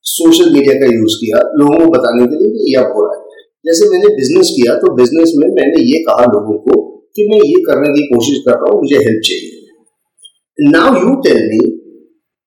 सोशल 0.04 0.52
मीडिया 0.54 0.74
का 0.80 0.90
यूज़ 0.90 1.14
किया 1.20 1.40
लोगों 1.60 1.78
को 1.78 1.86
बताने 1.94 2.26
के 2.32 2.40
लिए 2.40 2.50
कि 2.56 2.66
ये 2.70 2.82
अब 2.82 2.92
हो 2.96 3.04
रहा 3.04 3.16
है 3.18 3.42
जैसे 3.68 3.88
मैंने 3.92 4.14
बिज़नेस 4.16 4.52
किया 4.56 4.74
तो 4.82 4.92
बिज़नेस 4.96 5.32
में 5.40 5.48
मैंने 5.60 5.82
ये 5.86 6.02
कहा 6.08 6.28
लोगों 6.34 6.58
को 6.66 6.78
कि 7.16 7.26
मैं 7.30 7.40
ये 7.46 7.62
करने 7.68 7.94
की 7.96 8.06
कोशिश 8.12 8.42
कर 8.48 8.60
रहा 8.60 8.74
हूँ 8.74 8.80
मुझे 8.82 9.02
हेल्प 9.08 9.26
चाहिए 9.30 10.70
now 10.70 11.02
you 11.02 11.14
tell 11.28 11.42
me 11.50 11.66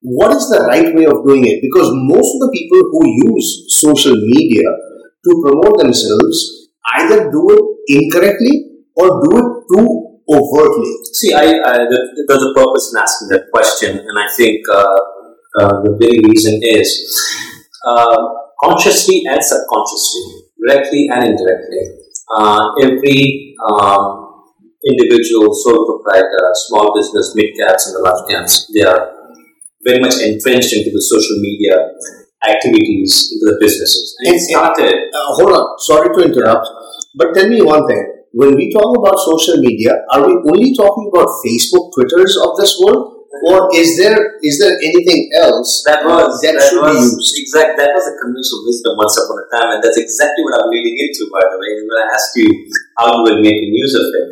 what 0.04 0.32
is 0.32 0.50
the 0.50 0.66
right 0.66 0.96
way 0.96 1.06
of 1.06 1.24
doing 1.24 1.46
it? 1.46 1.62
Because 1.62 1.90
most 1.94 2.34
of 2.36 2.40
the 2.42 2.50
people 2.52 2.82
who 2.90 3.02
use 3.34 3.66
social 3.70 4.16
media 4.16 4.66
to 5.26 5.32
promote 5.44 5.78
themselves 5.80 6.70
either 6.98 7.30
do 7.32 7.42
it 7.50 7.64
incorrectly 7.88 8.84
or 8.96 9.22
do 9.24 9.32
it 9.38 9.50
too 9.72 9.88
overtly. 10.30 10.92
See, 11.14 11.34
I, 11.34 11.46
I 11.46 11.78
there's 12.28 12.44
a 12.44 12.54
purpose 12.56 12.94
in 12.94 13.02
asking 13.02 13.28
that 13.30 13.46
question, 13.52 13.98
and 14.00 14.18
I 14.18 14.28
think 14.36 14.62
uh, 14.72 15.00
uh, 15.60 15.82
the 15.84 15.98
very 16.00 16.20
reason 16.28 16.60
is 16.64 16.90
uh, 17.86 18.18
consciously 18.64 19.24
and 19.26 19.44
subconsciously, 19.44 20.48
directly 20.66 21.08
and 21.12 21.24
indirectly, 21.26 21.84
uh, 22.38 22.64
every 22.82 23.56
um, 23.70 24.44
individual, 24.88 25.54
sole 25.54 25.86
proprietor, 25.86 26.50
small 26.54 26.96
business, 26.96 27.34
mid 27.36 27.52
caps, 27.58 27.88
and 27.88 27.96
the 27.96 28.02
large 28.02 28.30
caps, 28.30 28.72
they 28.74 28.84
are 28.84 29.14
very 29.84 30.00
much 30.00 30.22
entrenched 30.22 30.74
into 30.74 30.92
the 30.94 31.02
social 31.02 31.38
media 31.42 31.90
activities, 32.48 33.30
into 33.34 33.46
the 33.54 33.58
businesses. 33.62 34.16
And 34.26 34.36
it 34.36 34.42
started 34.42 34.96
Uh, 35.14 35.30
hold 35.38 35.52
on, 35.54 35.66
sorry 35.80 36.10
to 36.16 36.20
interrupt, 36.26 36.68
but 37.16 37.34
tell 37.34 37.48
me 37.48 37.62
one 37.62 37.86
thing. 37.88 38.04
When 38.34 38.56
we 38.56 38.72
talk 38.72 38.96
about 38.98 39.20
social 39.20 39.58
media, 39.60 39.92
are 40.16 40.24
we 40.26 40.34
only 40.50 40.72
talking 40.74 41.12
about 41.12 41.28
Facebook, 41.44 41.92
Twitters 41.94 42.34
of 42.46 42.56
this 42.56 42.80
world, 42.80 43.28
or 43.52 43.68
is 43.76 43.98
there 44.00 44.40
is 44.44 44.56
there 44.60 44.72
anything 44.72 45.30
else 45.36 45.84
That 45.88 46.04
was 46.06 46.40
that, 46.44 46.56
that, 46.56 46.64
should 46.70 46.80
was 46.80 46.96
be 46.96 47.12
used? 47.12 47.36
exact. 47.44 47.76
That 47.80 47.92
was 47.92 48.06
a 48.08 48.16
conventional 48.16 48.62
wisdom 48.68 48.94
once 48.96 49.16
upon 49.20 49.36
a 49.44 49.48
time, 49.52 49.70
and 49.76 49.80
that's 49.84 50.00
exactly 50.00 50.44
what 50.48 50.56
I'm 50.60 50.70
leading 50.72 50.96
into. 50.96 51.28
By 51.32 51.44
the 51.44 51.58
way, 51.60 51.72
when 51.84 51.98
I 52.00 52.08
asked 52.16 52.34
you 52.40 52.50
how 53.00 53.08
you 53.12 53.22
were 53.28 53.40
making 53.44 53.72
use 53.76 53.96
of 54.00 54.08
it, 54.08 54.28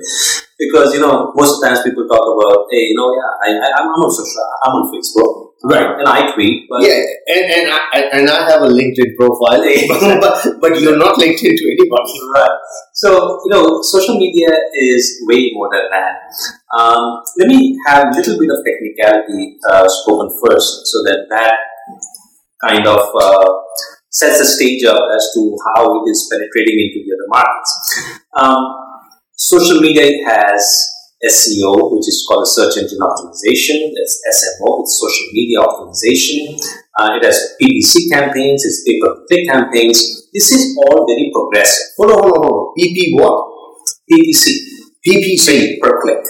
because 0.69 0.93
you 0.93 1.01
know 1.01 1.33
most 1.33 1.57
of 1.57 1.59
the 1.59 1.65
times 1.65 1.81
people 1.81 2.05
talk 2.05 2.21
about, 2.21 2.69
hey, 2.69 2.93
you 2.93 2.95
know, 2.95 3.09
yeah, 3.09 3.29
I, 3.41 3.49
I, 3.57 3.67
I'm 3.81 3.89
on 3.89 4.11
social, 4.13 4.45
I'm 4.63 4.73
on 4.77 4.85
Facebook, 4.93 5.49
Right. 5.65 5.99
and 5.99 6.07
I 6.07 6.31
tweet, 6.31 6.69
but 6.69 6.85
Yeah, 6.85 7.01
and 7.35 7.43
and 7.51 7.65
I, 7.67 7.79
and 8.13 8.29
I 8.29 8.47
have 8.47 8.61
a 8.61 8.71
LinkedIn 8.71 9.17
profile, 9.19 9.59
but, 10.23 10.61
but 10.61 10.79
you're 10.79 10.95
not 10.97 11.19
LinkedIn 11.19 11.51
to 11.57 11.65
anybody. 11.67 12.13
Right. 12.31 12.57
So, 12.93 13.39
you 13.43 13.51
know, 13.51 13.81
social 13.81 14.17
media 14.17 14.49
is 14.75 15.23
way 15.27 15.51
more 15.53 15.69
than 15.71 15.83
that. 15.91 16.15
Um, 16.77 17.21
let 17.39 17.47
me 17.47 17.77
have 17.87 18.07
a 18.07 18.15
little 18.15 18.39
bit 18.39 18.49
of 18.51 18.59
technicality 18.63 19.57
uh, 19.69 19.87
spoken 19.87 20.29
first 20.45 20.87
so 20.87 21.03
that 21.03 21.25
that 21.29 21.55
kind 22.63 22.85
of 22.87 22.99
uh, 23.19 23.49
sets 24.11 24.39
the 24.39 24.45
stage 24.45 24.83
up 24.85 25.03
as 25.15 25.31
to 25.33 25.57
how 25.75 25.83
it 26.03 26.09
is 26.09 26.27
penetrating 26.31 26.77
into 26.87 27.03
the 27.03 27.15
other 27.15 27.27
markets. 27.27 27.71
Um, 28.35 28.88
social 29.39 29.79
media 29.79 30.03
has 30.27 30.61
SEO, 31.23 31.95
which 31.95 32.07
is 32.07 32.25
called 32.27 32.43
a 32.43 32.49
search 32.51 32.75
engine 32.75 32.99
optimization. 32.99 33.91
That's 33.95 34.19
SMO, 34.35 34.83
it's 34.83 34.99
social 34.99 35.27
media 35.31 35.59
optimization. 35.63 36.59
Uh, 36.99 37.15
it 37.15 37.23
has 37.23 37.55
PPC 37.55 38.11
campaigns, 38.11 38.67
it's 38.67 38.83
pay 38.83 38.99
per 38.99 39.23
click 39.27 39.47
campaigns. 39.47 40.27
This 40.33 40.51
is 40.51 40.75
all 40.83 41.07
very 41.07 41.31
progressive. 41.31 41.95
Hold 41.97 42.11
on, 42.11 42.19
hold 42.19 42.35
on, 42.35 42.43
hold 42.43 42.55
on. 42.59 42.65
PP 42.75 43.15
what? 43.15 43.35
PPC, 44.11 44.43
PPC, 45.07 45.47
pay 45.47 45.79
per 45.79 46.01
click. 46.03 46.23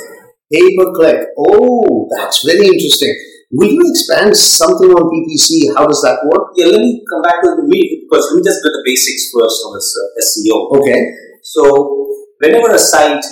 pay 0.53 0.65
per 0.77 0.93
click. 0.93 1.19
Oh, 1.37 2.07
that's 2.13 2.45
very 2.45 2.65
interesting. 2.65 3.13
Will 3.51 3.73
you 3.73 3.81
expand 3.89 4.37
something 4.37 4.89
on 4.93 5.09
PPC? 5.09 5.73
How 5.73 5.85
does 5.85 6.01
that 6.05 6.21
work? 6.29 6.53
Yeah, 6.55 6.69
let 6.69 6.81
me 6.81 7.01
come 7.09 7.21
back 7.21 7.41
to 7.41 7.57
the 7.57 7.65
meat 7.65 8.05
because 8.05 8.29
we 8.33 8.45
just 8.45 8.61
did 8.61 8.73
the 8.73 8.83
basics 8.85 9.33
first 9.33 9.57
on 9.65 9.73
this 9.73 9.89
uh, 9.97 10.21
SEO. 10.21 10.57
Okay. 10.77 11.01
So, 11.41 11.65
whenever 12.39 12.73
a 12.73 12.79
site 12.79 13.23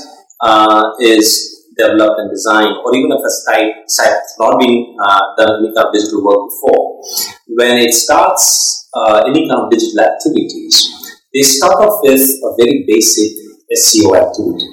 uh, 0.41 0.83
is 1.01 1.65
developed 1.77 2.19
and 2.19 2.29
designed, 2.29 2.75
or 2.83 2.95
even 2.95 3.11
if 3.11 3.21
a 3.23 3.33
site 3.45 3.73
site 3.87 4.09
has 4.09 4.35
not 4.39 4.59
been 4.59 4.95
uh, 4.99 5.21
done 5.37 5.63
any 5.63 5.73
kind 5.73 5.87
of 5.87 5.93
digital 5.93 6.23
work 6.23 6.49
before, 6.49 7.01
when 7.47 7.77
it 7.77 7.93
starts 7.93 8.89
uh, 8.93 9.23
any 9.27 9.47
kind 9.47 9.65
of 9.65 9.69
digital 9.69 10.01
activities, 10.01 10.75
they 11.33 11.41
start 11.41 11.75
off 11.75 11.99
with 12.03 12.21
a 12.21 12.49
very 12.57 12.85
basic 12.87 13.31
SEO 13.77 14.15
activity. 14.15 14.65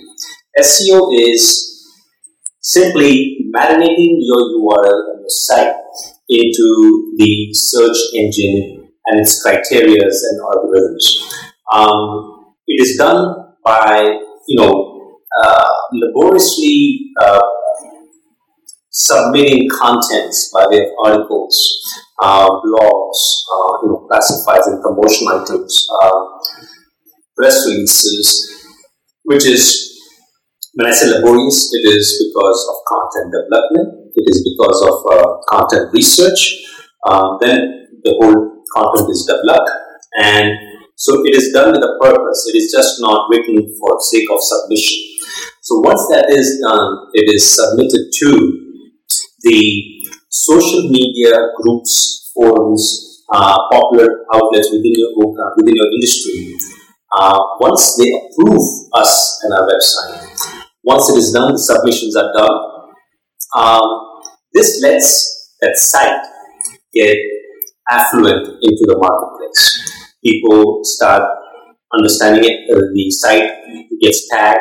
SEO 0.58 1.12
is 1.12 1.70
simply 2.60 3.50
marinating 3.54 4.16
your 4.20 4.40
URL 4.56 5.12
and 5.12 5.20
your 5.20 5.28
site 5.28 5.76
into 6.28 7.14
the 7.18 7.52
search 7.52 7.96
engine 8.14 8.88
and 9.06 9.20
its 9.20 9.42
criteria 9.42 10.00
and 10.00 10.40
algorithms. 10.40 11.04
Um, 11.70 12.54
it 12.66 12.80
is 12.80 12.96
done 12.96 13.43
by, 13.64 14.18
you 14.46 14.60
know, 14.60 15.18
uh, 15.42 15.68
laboriously 15.92 17.10
uh, 17.20 17.40
submitting 18.90 19.68
contents 19.72 20.50
by 20.54 20.66
way 20.68 20.78
of 20.78 20.88
articles, 21.04 21.56
uh, 22.22 22.48
blogs, 22.48 23.20
uh, 23.52 23.72
you 23.82 23.88
know, 23.88 24.08
classifieds 24.10 24.66
and 24.66 24.82
promotion 24.82 25.26
items, 25.28 25.86
uh, 26.02 26.12
press 27.36 27.66
releases, 27.66 28.70
which 29.24 29.46
is 29.46 29.90
when 30.74 30.86
I 30.88 30.92
say 30.92 31.08
laborious, 31.10 31.70
it 31.72 31.88
is 31.88 32.30
because 32.32 32.68
of 32.68 32.76
content 32.86 33.32
development, 33.32 34.12
it 34.14 34.24
is 34.28 34.42
because 34.42 34.82
of 34.82 34.94
uh, 35.12 35.36
content 35.48 35.92
research. 35.92 36.62
Then 37.40 37.88
the 38.02 38.14
whole 38.20 38.62
content 38.76 39.10
is 39.10 39.24
developed, 39.24 39.70
and 40.20 40.50
so 41.04 41.20
it 41.20 41.36
is 41.36 41.52
done 41.52 41.68
with 41.72 41.84
a 41.84 41.92
purpose. 42.00 42.48
It 42.48 42.56
is 42.56 42.72
just 42.72 42.96
not 43.00 43.28
written 43.28 43.60
for 43.76 43.92
sake 44.00 44.24
of 44.32 44.40
submission. 44.40 45.04
So 45.60 45.84
once 45.84 46.00
that 46.08 46.32
is 46.32 46.64
done, 46.64 47.12
it 47.12 47.28
is 47.28 47.44
submitted 47.44 48.08
to 48.08 48.30
the 49.44 49.60
social 50.30 50.88
media 50.88 51.36
groups, 51.60 52.32
forums, 52.32 53.20
uh, 53.30 53.68
popular 53.70 54.24
outlets 54.32 54.72
within 54.72 54.96
your 54.96 55.12
uh, 55.12 55.52
within 55.60 55.76
your 55.76 55.92
industry. 55.92 56.56
Uh, 57.12 57.38
once 57.60 58.00
they 58.00 58.08
approve 58.08 58.64
us 58.94 59.44
and 59.44 59.52
our 59.60 59.68
website, 59.68 60.64
once 60.84 61.10
it 61.10 61.18
is 61.18 61.32
done, 61.32 61.52
the 61.52 61.58
submissions 61.58 62.16
are 62.16 62.32
done. 62.32 62.56
Um, 63.54 64.24
this 64.54 64.80
lets 64.82 65.52
that 65.60 65.76
site 65.76 66.24
get 66.94 67.14
affluent 67.90 68.56
into 68.62 68.84
the 68.88 68.96
marketplace. 68.96 70.03
People 70.24 70.80
start 70.82 71.22
understanding 71.92 72.44
it. 72.44 72.70
Uh, 72.72 72.80
the 72.94 73.10
site 73.10 73.50
gets 74.00 74.28
tagged. 74.30 74.60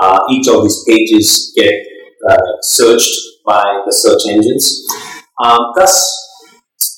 Uh, 0.00 0.20
each 0.30 0.48
of 0.48 0.62
these 0.62 0.84
pages 0.86 1.52
get 1.56 1.74
uh, 2.28 2.36
searched 2.62 3.10
by 3.46 3.64
the 3.86 3.92
search 3.92 4.22
engines. 4.30 4.86
Um, 5.44 5.58
thus, 5.76 5.94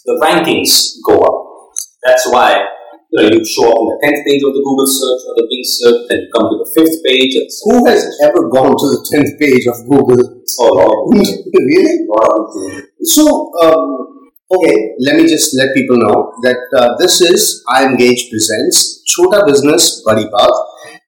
the 0.05 0.19
rankings 0.23 0.97
go 1.07 1.21
up. 1.21 1.73
That's 2.05 2.27
why 2.31 2.65
you, 3.11 3.23
know, 3.23 3.29
you 3.29 3.45
show 3.45 3.69
up 3.69 3.77
on 3.77 3.87
the 3.91 3.99
10th 4.07 4.23
page 4.25 4.43
of 4.47 4.55
the 4.55 4.63
Google 4.63 4.87
search 4.87 5.23
or 5.27 5.35
the 5.37 5.47
Bing 5.51 5.67
search, 5.67 5.99
then 6.09 6.19
you 6.23 6.29
come 6.31 6.47
to 6.47 6.57
the 6.63 6.71
5th 6.79 6.99
page. 7.03 7.35
Who 7.67 7.87
has 7.91 8.07
ever 8.23 8.49
gone 8.49 8.71
to 8.71 8.87
the 8.95 9.03
10th 9.11 9.33
page 9.39 9.67
of 9.67 9.77
Google? 9.85 10.23
Oh, 10.61 10.71
Lord. 10.79 11.27
really? 11.53 12.07
Lord. 12.07 12.87
So, 13.03 13.27
um, 13.63 14.20
okay, 14.51 14.95
let 14.99 15.17
me 15.17 15.27
just 15.27 15.57
let 15.57 15.75
people 15.75 15.97
know 15.97 16.35
that 16.43 16.59
uh, 16.77 16.97
this 16.99 17.21
is 17.21 17.63
IMGauge 17.69 18.31
Presents 18.31 19.03
Chota 19.07 19.45
Business 19.47 20.03
Badi 20.05 20.27
Baat. 20.27 20.51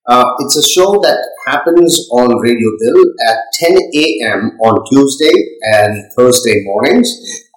Uh, 0.06 0.26
it's 0.38 0.56
a 0.56 0.62
show 0.62 0.98
that 1.02 1.18
happens 1.46 2.08
on 2.12 2.38
Radio 2.38 2.70
Dil 2.78 3.02
at 3.30 3.38
10 3.54 3.78
a.m. 3.94 4.58
on 4.62 4.74
Tuesday 4.90 5.32
and 5.74 6.10
Thursday 6.16 6.62
mornings. 6.64 7.06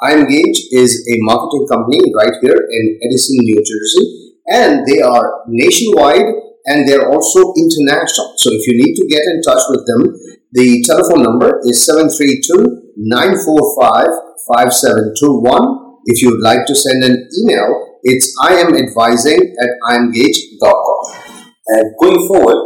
IMGauge 0.02 0.74
is 0.74 1.06
a 1.10 1.16
marketing 1.22 1.68
company 1.70 2.02
right 2.18 2.34
here 2.42 2.58
in 2.58 3.00
Edison, 3.06 3.38
New 3.42 3.62
Jersey, 3.62 4.34
and 4.48 4.86
they 4.88 5.02
are 5.02 5.46
nationwide 5.48 6.26
and 6.66 6.88
they're 6.90 7.10
also 7.10 7.54
international. 7.58 8.34
So 8.38 8.50
if 8.54 8.66
you 8.68 8.74
need 8.74 8.96
to 8.96 9.08
get 9.08 9.22
in 9.22 9.42
touch 9.42 9.62
with 9.70 9.86
them, 9.86 10.02
the 10.54 10.84
telephone 10.86 11.22
number 11.22 11.60
is 11.66 11.86
732 11.86 12.94
945 12.98 14.25
5721. 14.54 16.02
If 16.06 16.22
you 16.22 16.32
would 16.32 16.46
like 16.46 16.66
to 16.68 16.76
send 16.76 17.04
an 17.04 17.18
email, 17.34 18.00
it's 18.04 18.36
imadvising 18.38 19.42
at 19.58 19.72
imgauge.com. 19.90 21.02
And 21.68 21.84
going 21.98 22.28
forward, 22.28 22.60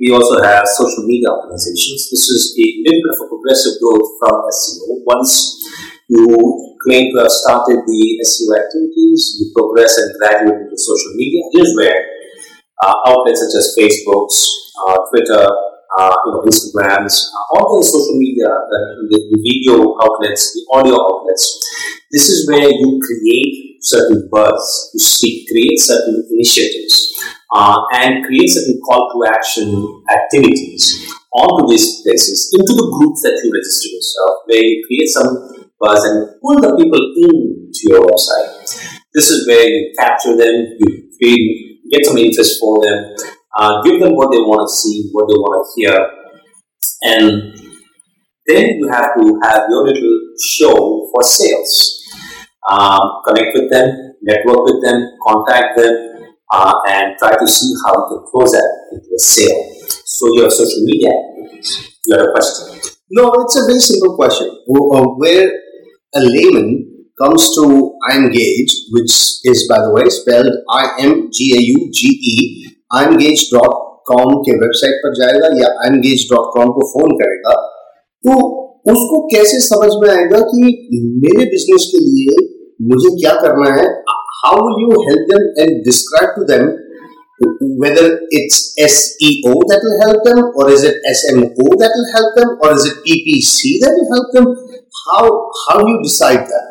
we 0.00 0.10
also 0.10 0.42
have 0.42 0.66
social 0.66 1.04
media 1.06 1.30
organizations. 1.30 2.10
This 2.10 2.26
is 2.26 2.56
a 2.58 2.66
little 2.82 3.02
bit 3.04 3.12
of 3.14 3.20
a 3.20 3.28
progressive 3.28 3.76
growth 3.78 4.08
from 4.18 4.34
SEO. 4.48 5.04
Once 5.06 5.60
you 6.08 6.26
claim 6.82 7.12
to 7.14 7.22
have 7.22 7.30
started 7.30 7.84
the 7.86 8.02
SEO 8.26 8.50
activities, 8.56 9.38
you 9.38 9.52
progress 9.54 9.94
and 9.98 10.10
graduate 10.18 10.66
into 10.66 10.74
social 10.74 11.12
media. 11.14 11.44
Here's 11.52 11.76
where 11.76 12.00
uh, 12.82 12.96
outlets 13.06 13.44
such 13.44 13.54
as 13.60 13.76
Facebook's, 13.76 14.40
uh, 14.88 14.98
Twitter, 15.12 15.46
uh, 15.98 16.14
you 16.26 16.32
know, 16.32 16.42
Instagrams, 16.46 17.14
uh, 17.34 17.58
all 17.58 17.78
the 17.78 17.84
social 17.84 18.18
media, 18.18 18.46
the, 18.46 18.80
the 19.10 19.38
video 19.42 19.96
outlets, 20.02 20.54
the 20.54 20.62
audio 20.72 20.94
outlets. 20.94 21.58
This 22.10 22.28
is 22.28 22.48
where 22.48 22.68
you 22.68 23.00
create 23.02 23.78
certain 23.82 24.28
buzz, 24.30 24.90
you 24.94 25.00
speak, 25.00 25.48
create 25.48 25.78
certain 25.78 26.26
initiatives 26.30 27.18
uh, 27.52 27.76
and 27.94 28.24
create 28.24 28.48
certain 28.48 28.80
call 28.86 29.10
to 29.14 29.30
action 29.30 30.02
activities 30.10 31.10
onto 31.32 31.70
these 31.70 32.02
places 32.02 32.54
into 32.58 32.72
the 32.74 32.86
groups 32.98 33.22
that 33.22 33.38
you 33.42 33.50
register 33.50 33.88
yourself, 33.94 34.42
where 34.46 34.62
you 34.62 34.84
create 34.86 35.08
some 35.08 35.70
buzz 35.78 36.04
and 36.04 36.40
pull 36.42 36.60
the 36.60 36.76
people 36.76 37.00
into 37.16 37.82
your 37.88 38.06
website. 38.06 38.98
This 39.14 39.30
is 39.30 39.46
where 39.46 39.66
you 39.66 39.92
capture 39.98 40.36
them, 40.36 40.76
you 40.78 41.10
create, 41.18 41.82
get 41.90 42.04
some 42.04 42.18
interest 42.18 42.60
for 42.60 42.78
them, 42.84 43.14
uh, 43.56 43.82
give 43.82 44.00
them 44.00 44.14
what 44.14 44.30
they 44.32 44.38
want 44.38 44.68
to 44.68 44.72
see, 44.72 45.08
what 45.12 45.26
they 45.28 45.34
want 45.34 45.54
to 45.58 45.70
hear, 45.76 45.96
and 47.02 47.56
then 48.46 48.78
you 48.78 48.88
have 48.90 49.14
to 49.16 49.38
have 49.42 49.66
your 49.68 49.84
little 49.84 50.20
show 50.42 51.08
for 51.12 51.22
sales. 51.22 51.96
Um, 52.68 53.22
connect 53.26 53.54
with 53.54 53.70
them, 53.70 54.14
network 54.22 54.64
with 54.64 54.84
them, 54.84 55.02
contact 55.26 55.78
them, 55.78 56.10
uh, 56.52 56.74
and 56.88 57.16
try 57.18 57.32
to 57.36 57.46
see 57.46 57.72
how 57.86 57.94
you 57.94 58.06
can 58.08 58.26
close 58.30 58.52
that 58.52 58.68
into 58.92 59.08
a 59.14 59.18
sale. 59.18 59.64
So 60.04 60.26
your 60.34 60.50
social 60.50 60.84
media 60.84 61.08
You 62.06 62.16
have 62.16 62.26
a 62.26 62.32
question? 62.32 62.92
No, 63.10 63.32
it's 63.38 63.56
a 63.56 63.66
very 63.66 63.80
simple 63.80 64.16
question. 64.16 64.48
Uh, 64.48 65.04
where 65.16 65.50
a 66.14 66.20
layman 66.20 67.06
comes 67.20 67.54
to 67.56 67.96
IMGauge, 68.10 68.72
which 68.90 69.12
is 69.44 69.66
by 69.68 69.78
the 69.78 69.92
way 69.92 70.08
spelled 70.08 70.52
I 70.70 71.02
M 71.04 71.30
G 71.32 71.54
A 71.56 71.60
U 71.60 71.90
G 71.92 72.06
E, 72.08 72.59
iEngage.com 72.98 74.36
के 74.46 74.56
website 74.62 75.00
पर 75.04 75.14
जाएगा 75.20 75.50
या 75.60 75.70
iEngage.com 75.86 76.72
को 76.78 76.86
phone 76.92 77.16
करेगा 77.22 77.54
तो 78.26 78.38
उसको 78.92 79.20
कैसे 79.34 79.60
समझ 79.66 79.90
में 80.02 80.08
आएगा 80.10 80.40
कि 80.52 80.70
मेरे 81.24 81.48
बिज़नेस 81.54 81.88
के 81.94 82.04
लिए 82.04 82.46
मुझे 82.92 83.16
क्या 83.16 83.34
करना 83.42 83.74
है 83.80 83.88
how 84.42 84.54
will 84.56 84.78
you 84.82 85.00
help 85.06 85.24
them 85.30 85.42
and 85.62 85.84
describe 85.86 86.30
to 86.36 86.44
them 86.50 86.70
whether 87.80 88.20
it's 88.28 88.74
SEO 88.76 89.52
that 89.68 89.80
will 89.82 89.98
help 90.04 90.24
them, 90.24 90.38
or 90.56 90.70
is 90.70 90.84
it 90.84 90.96
SMO 91.08 91.68
that 91.80 91.92
will 91.96 92.10
help 92.12 92.34
them, 92.36 92.48
or 92.60 92.72
is 92.76 92.84
it 92.84 92.96
PPC 93.04 93.80
that 93.80 93.92
will 93.96 94.10
help 94.12 94.28
them? 94.32 94.46
How 95.06 95.24
how 95.66 95.78
do 95.80 95.88
you 95.88 96.00
decide 96.02 96.44
that? 96.44 96.66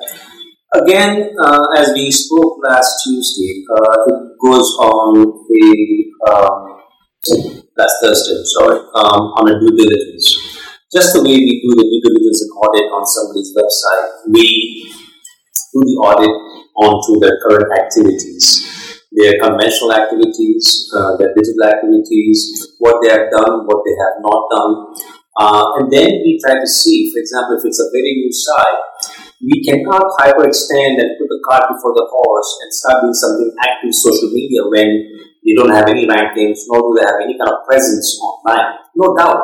Again, 0.72 1.34
uh, 1.42 1.66
as 1.76 1.94
we 1.94 2.12
spoke 2.12 2.62
last 2.68 3.02
Tuesday, 3.04 3.66
uh, 3.74 3.98
it 4.14 4.38
goes 4.38 4.70
on 4.78 5.18
a 5.26 6.09
um, 6.28 6.82
Thursday, 7.24 8.40
sorry, 8.58 8.80
um, 8.96 9.22
on 9.40 9.46
a 9.52 9.60
due 9.60 9.76
diligence. 9.76 10.60
Just 10.92 11.14
the 11.14 11.22
way 11.22 11.38
we 11.38 11.62
do 11.62 11.72
the 11.78 11.86
due 11.86 12.02
diligence 12.02 12.42
and 12.42 12.52
audit 12.58 12.88
on 12.90 13.04
somebody's 13.06 13.54
website, 13.54 14.10
we 14.34 14.90
do 15.70 15.80
the 15.86 15.98
audit 16.02 16.34
onto 16.82 17.20
their 17.22 17.38
current 17.46 17.70
activities, 17.78 18.66
their 19.14 19.38
conventional 19.38 19.94
activities, 19.94 20.90
uh, 20.96 21.14
their 21.22 21.30
digital 21.38 21.70
activities, 21.70 22.74
what 22.80 22.98
they 23.04 23.14
have 23.14 23.30
done, 23.30 23.70
what 23.70 23.86
they 23.86 23.96
have 24.02 24.18
not 24.24 24.42
done. 24.50 24.74
Uh, 25.40 25.66
and 25.80 25.86
then 25.94 26.10
we 26.26 26.42
try 26.42 26.58
to 26.58 26.68
see, 26.68 27.12
for 27.14 27.20
example, 27.22 27.56
if 27.56 27.64
it's 27.64 27.80
a 27.80 27.88
very 27.94 28.12
new 28.26 28.34
site, 28.34 28.82
we 29.40 29.64
cannot 29.64 30.04
hyperextend 30.20 31.00
and 31.00 31.16
put 31.16 31.30
the 31.32 31.40
cart 31.48 31.64
before 31.70 31.96
the 31.96 32.08
horse 32.12 32.50
and 32.66 32.70
start 32.74 33.06
doing 33.06 33.16
something 33.16 33.52
active 33.62 33.94
social 33.96 34.34
media 34.36 34.68
when 34.68 34.90
they 35.50 35.58
don't 35.58 35.74
have 35.74 35.90
any 35.90 36.06
rankings, 36.06 36.70
nor 36.70 36.86
do 36.86 37.02
they 37.02 37.06
have 37.10 37.26
any 37.26 37.34
kind 37.34 37.50
of 37.50 37.66
presence 37.66 38.22
online. 38.22 38.86
No 38.94 39.18
doubt. 39.18 39.42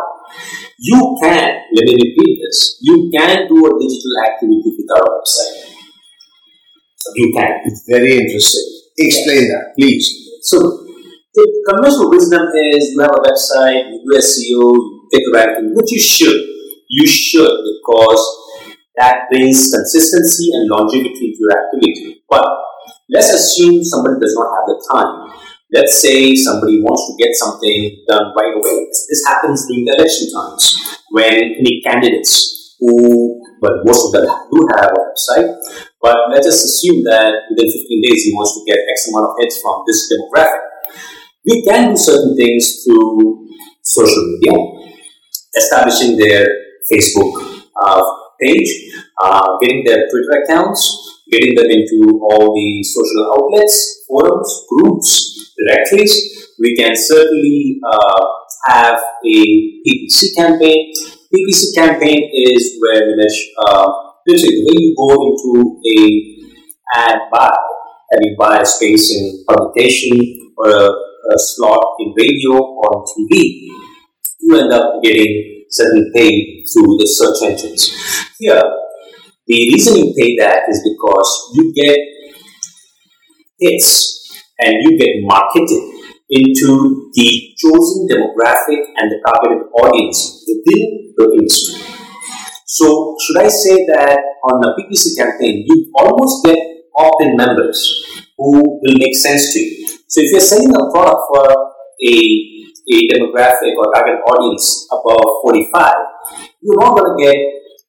You 0.77 1.17
can, 1.21 1.65
let 1.73 1.85
me 1.89 1.93
repeat 1.97 2.37
this, 2.45 2.77
you 2.81 3.09
can 3.09 3.47
do 3.49 3.57
a 3.65 3.71
digital 3.73 4.13
activity 4.29 4.69
with 4.69 4.89
our 4.93 5.01
website 5.01 5.75
you 7.13 7.33
can. 7.35 7.61
It's 7.65 7.85
very 7.87 8.17
interesting. 8.17 8.65
Explain 8.97 9.43
that, 9.51 9.73
please. 9.77 10.05
So, 10.41 10.57
the 11.35 11.43
conventional 11.67 12.09
wisdom 12.09 12.47
is 12.71 12.95
you 12.95 13.01
have 13.01 13.11
a 13.11 13.21
website, 13.27 13.91
you 13.91 13.99
do 14.01 14.17
SEO, 14.17 14.65
you 14.71 15.09
take 15.11 15.23
a 15.27 15.31
ranking, 15.35 15.75
which 15.75 15.91
you 15.91 15.99
should. 15.99 16.41
You 16.89 17.05
should 17.05 17.51
because 17.51 18.23
that 18.95 19.27
brings 19.29 19.69
consistency 19.69 20.49
and 20.53 20.69
longevity 20.69 21.11
to 21.11 21.37
your 21.37 21.51
activity. 21.51 22.23
But 22.29 22.47
let's 23.09 23.33
assume 23.33 23.83
somebody 23.83 24.21
does 24.21 24.33
not 24.37 24.47
have 24.47 24.65
the 24.65 24.77
time. 24.93 25.24
Let's 25.73 26.01
say 26.01 26.35
somebody 26.35 26.81
wants 26.81 27.09
to 27.09 27.13
get 27.17 27.33
something 27.33 28.05
done 28.07 28.33
right 28.37 28.53
away. 28.53 28.85
This 28.85 29.23
happens 29.25 29.65
during 29.65 29.85
the 29.85 29.97
election 29.97 30.29
times 30.29 30.63
when 31.09 31.33
any 31.33 31.81
candidates 31.81 32.75
who, 32.79 33.41
but 33.61 33.81
most 33.83 34.05
of 34.05 34.11
them 34.13 34.29
do 34.53 34.67
have 34.77 34.93
a 34.93 34.99
website, 35.01 35.49
but 36.01 36.17
let's 36.29 36.45
just 36.45 36.65
assume 36.65 37.01
that 37.09 37.49
within 37.49 37.65
15 37.65 37.81
days 38.05 38.29
he 38.29 38.31
wants 38.37 38.53
to 38.53 38.61
get 38.69 38.77
X 38.77 39.09
amount 39.09 39.31
of 39.31 39.35
hits 39.41 39.57
from 39.57 39.81
this 39.87 40.05
demographic. 40.05 40.61
We 41.45 41.65
can 41.65 41.89
do 41.89 41.97
certain 41.97 42.35
things 42.37 42.85
through 42.85 43.49
social 43.81 44.37
media, 44.37 44.53
establishing 45.57 46.17
their 46.17 46.45
Facebook 46.91 47.65
uh, 47.81 48.03
page, 48.39 48.69
uh, 49.21 49.57
getting 49.61 49.83
their 49.83 50.05
Twitter 50.09 50.43
accounts, 50.45 51.21
getting 51.31 51.55
them 51.55 51.69
into 51.69 52.21
all 52.21 52.53
the 52.53 52.83
social 52.83 53.33
outlets, 53.33 54.05
forums, 54.07 54.65
groups, 54.69 55.34
directories. 55.57 56.13
We 56.59 56.75
can 56.75 56.95
certainly 56.95 57.79
uh, 57.85 58.23
have 58.67 58.99
a 59.25 59.37
PPC 59.85 60.35
campaign. 60.37 60.93
PPC 61.33 61.75
campaign 61.75 62.29
is 62.33 62.77
where 62.79 63.01
Nimesh 63.01 63.39
uh, 63.67 63.87
literally 64.27 64.63
the 64.65 64.75
you 64.79 64.95
go 64.97 65.09
into 65.13 65.81
a 65.97 66.35
ad 66.95 67.17
buy, 67.31 67.55
having 68.11 68.35
buy 68.37 68.59
a 68.59 68.65
space 68.65 69.11
in 69.15 69.43
publication 69.47 70.51
or 70.57 70.69
a, 70.69 70.89
a 70.89 71.37
slot 71.37 71.83
in 71.99 72.13
radio 72.17 72.53
or 72.61 73.05
TV, 73.05 73.67
you 74.39 74.57
end 74.57 74.71
up 74.71 75.01
getting 75.03 75.65
certain 75.69 76.11
paid 76.15 76.65
through 76.71 76.97
the 76.97 77.07
search 77.07 77.51
engines. 77.51 77.91
Here, 78.39 78.61
the 79.47 79.55
reason 79.73 79.97
you 79.97 80.13
pay 80.17 80.35
that 80.37 80.63
is 80.69 80.81
because 80.83 81.51
you 81.55 81.73
get 81.75 81.97
hits 83.59 84.14
and 84.59 84.73
you 84.81 84.97
get 84.97 85.09
marketed 85.21 85.81
into 86.29 87.11
the 87.13 87.53
chosen 87.57 88.07
demographic 88.09 88.81
and 88.97 89.11
the 89.11 89.19
targeted 89.25 89.67
audience 89.77 90.43
within 90.47 91.13
the 91.17 91.25
industry. 91.37 91.81
So 92.65 93.15
should 93.21 93.37
I 93.37 93.47
say 93.47 93.75
that 93.93 94.17
on 94.51 94.63
a 94.65 94.73
PPC 94.73 95.15
campaign, 95.17 95.63
you 95.67 95.91
almost 95.95 96.45
get 96.45 96.57
opt-in 96.97 97.35
members 97.37 97.79
who 98.37 98.59
will 98.59 98.97
make 98.97 99.15
sense 99.15 99.53
to 99.53 99.59
you. 99.59 99.87
So 100.07 100.21
if 100.21 100.31
you're 100.31 100.41
selling 100.41 100.73
a 100.73 100.91
product 100.91 101.21
for 101.29 101.45
a, 101.45 102.15
a 102.15 102.97
demographic 103.13 103.71
or 103.77 103.93
target 103.93 104.19
audience 104.27 104.87
above 104.91 105.23
45, 105.43 105.93
you're 106.61 106.79
not 106.81 106.97
going 106.97 107.15
to 107.15 107.23
get 107.23 107.37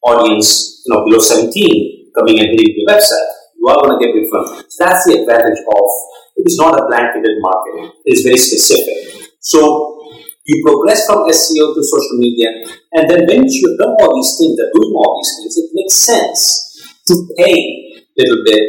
audience 0.04 0.82
you 0.86 0.94
know 0.94 1.04
below 1.04 1.18
17 1.18 2.12
coming 2.14 2.38
and 2.38 2.48
hitting 2.48 2.74
your 2.76 2.94
website. 2.94 3.26
You 3.58 3.68
are 3.68 3.80
going 3.82 3.98
to 3.98 4.04
get 4.04 4.12
different. 4.14 4.70
So 4.70 4.84
that's 4.84 5.04
the 5.06 5.20
advantage 5.22 5.58
of 5.66 5.86
it 6.36 6.44
is 6.46 6.56
not 6.60 6.78
a 6.78 6.86
blanketed 6.86 7.36
marketing. 7.40 7.92
It 8.04 8.18
is 8.18 8.22
very 8.24 8.36
specific. 8.36 9.32
So 9.40 9.60
you 10.44 10.62
progress 10.64 11.06
from 11.06 11.26
SEO 11.26 11.74
to 11.74 11.82
social 11.82 12.18
media, 12.18 12.48
and 12.92 13.10
then 13.10 13.26
when 13.26 13.42
you 13.44 13.62
have 13.66 13.78
done 13.78 13.96
all 14.00 14.14
these 14.14 14.36
things, 14.38 14.54
are 14.60 14.72
doing 14.74 14.92
all 14.94 15.18
these 15.18 15.32
things, 15.40 15.54
it 15.58 15.70
makes 15.74 15.96
sense 16.06 16.40
to 17.08 17.14
pay 17.38 17.54
a 17.54 18.14
little 18.18 18.42
bit 18.44 18.62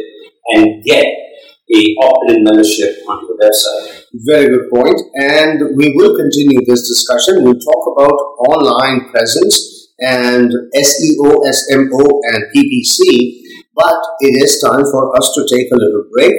and 0.54 0.82
get 0.84 1.06
a 1.06 1.80
opt-in 2.02 2.42
membership 2.42 2.96
on 3.08 3.20
your 3.26 3.36
website. 3.36 4.04
Very 4.26 4.48
good 4.48 4.70
point. 4.72 4.98
And 5.14 5.76
we 5.76 5.92
will 5.94 6.16
continue 6.16 6.60
this 6.66 6.88
discussion. 6.88 7.44
We'll 7.44 7.60
talk 7.60 7.82
about 7.94 8.16
online 8.48 9.10
presence 9.10 9.92
and 10.00 10.50
SEO, 10.74 11.44
SMO, 11.44 12.02
and 12.32 12.40
PPC. 12.56 13.44
But 13.74 13.94
it 14.20 14.42
is 14.42 14.60
time 14.64 14.82
for 14.90 15.14
us 15.16 15.30
to 15.36 15.46
take 15.46 15.70
a 15.70 15.76
little 15.76 16.04
break. 16.12 16.34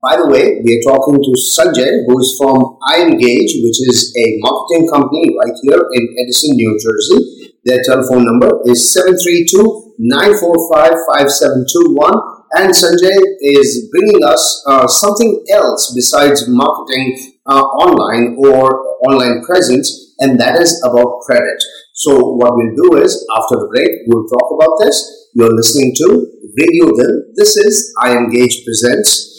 By 0.00 0.16
the 0.16 0.32
way, 0.32 0.64
we 0.64 0.80
are 0.80 0.84
talking 0.88 1.20
to 1.20 1.32
Sanjay, 1.36 2.08
who 2.08 2.16
is 2.24 2.32
from 2.40 2.56
IMGauge, 2.88 3.52
which 3.60 3.80
is 3.84 4.08
a 4.16 4.40
marketing 4.40 4.88
company 4.88 5.36
right 5.36 5.52
here 5.60 5.76
in 5.76 6.02
Edison, 6.16 6.56
New 6.56 6.72
Jersey. 6.80 7.52
Their 7.68 7.84
telephone 7.84 8.24
number 8.24 8.64
is 8.64 8.88
732 8.96 9.92
945 10.00 10.96
5721. 11.04 12.16
And 12.56 12.72
Sanjay 12.72 13.20
is 13.44 13.92
bringing 13.92 14.24
us 14.24 14.64
uh, 14.72 14.88
something 14.88 15.44
else 15.52 15.92
besides 15.92 16.48
marketing 16.48 17.36
uh, 17.44 17.60
online 17.60 18.40
or 18.40 18.72
online 19.04 19.44
presence, 19.44 20.16
and 20.18 20.40
that 20.40 20.56
is 20.56 20.80
about 20.80 21.20
credit. 21.28 21.60
So, 21.92 22.40
what 22.40 22.56
we'll 22.56 22.88
do 22.88 23.04
is 23.04 23.20
after 23.36 23.60
the 23.60 23.68
break, 23.68 23.92
we'll 24.08 24.24
talk 24.24 24.48
about 24.56 24.80
this. 24.80 25.28
You're 25.36 25.52
listening 25.52 25.92
to 26.00 26.24
Radio 26.56 26.88
Dil. 26.96 27.36
This 27.36 27.58
is 27.58 27.92
IMGauge 28.00 28.64
Presents. 28.64 29.29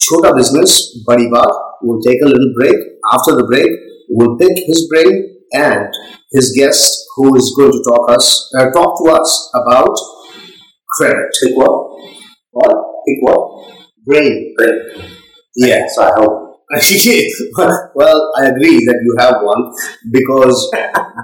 Chota 0.00 0.34
Business, 0.36 1.02
Badi 1.06 1.28
Baat. 1.28 1.52
We'll 1.82 2.00
take 2.00 2.20
a 2.22 2.26
little 2.26 2.52
break. 2.58 2.76
After 3.12 3.36
the 3.36 3.44
break, 3.44 3.70
we'll 4.10 4.36
pick 4.36 4.52
his 4.66 4.88
brain 4.90 5.38
and 5.52 5.88
his 6.32 6.52
guest 6.56 7.04
who 7.16 7.36
is 7.36 7.54
going 7.56 7.72
to 7.72 7.82
talk 7.86 8.10
us 8.10 8.50
uh, 8.58 8.70
talk 8.72 8.98
to 8.98 9.10
us 9.12 9.50
about 9.54 9.94
credit. 10.96 11.28
Pick 11.42 11.56
what? 11.56 11.72
What? 12.50 12.74
Pick 13.06 13.18
what? 13.20 13.74
Brain. 14.06 14.54
Brain. 14.56 15.08
Yeah. 15.56 15.86
So 15.94 16.02
I 16.02 16.10
hope. 16.16 16.40
well, 17.94 18.32
I 18.40 18.46
agree 18.46 18.84
that 18.84 18.98
you 19.04 19.14
have 19.20 19.36
one 19.42 19.70
because 20.10 20.70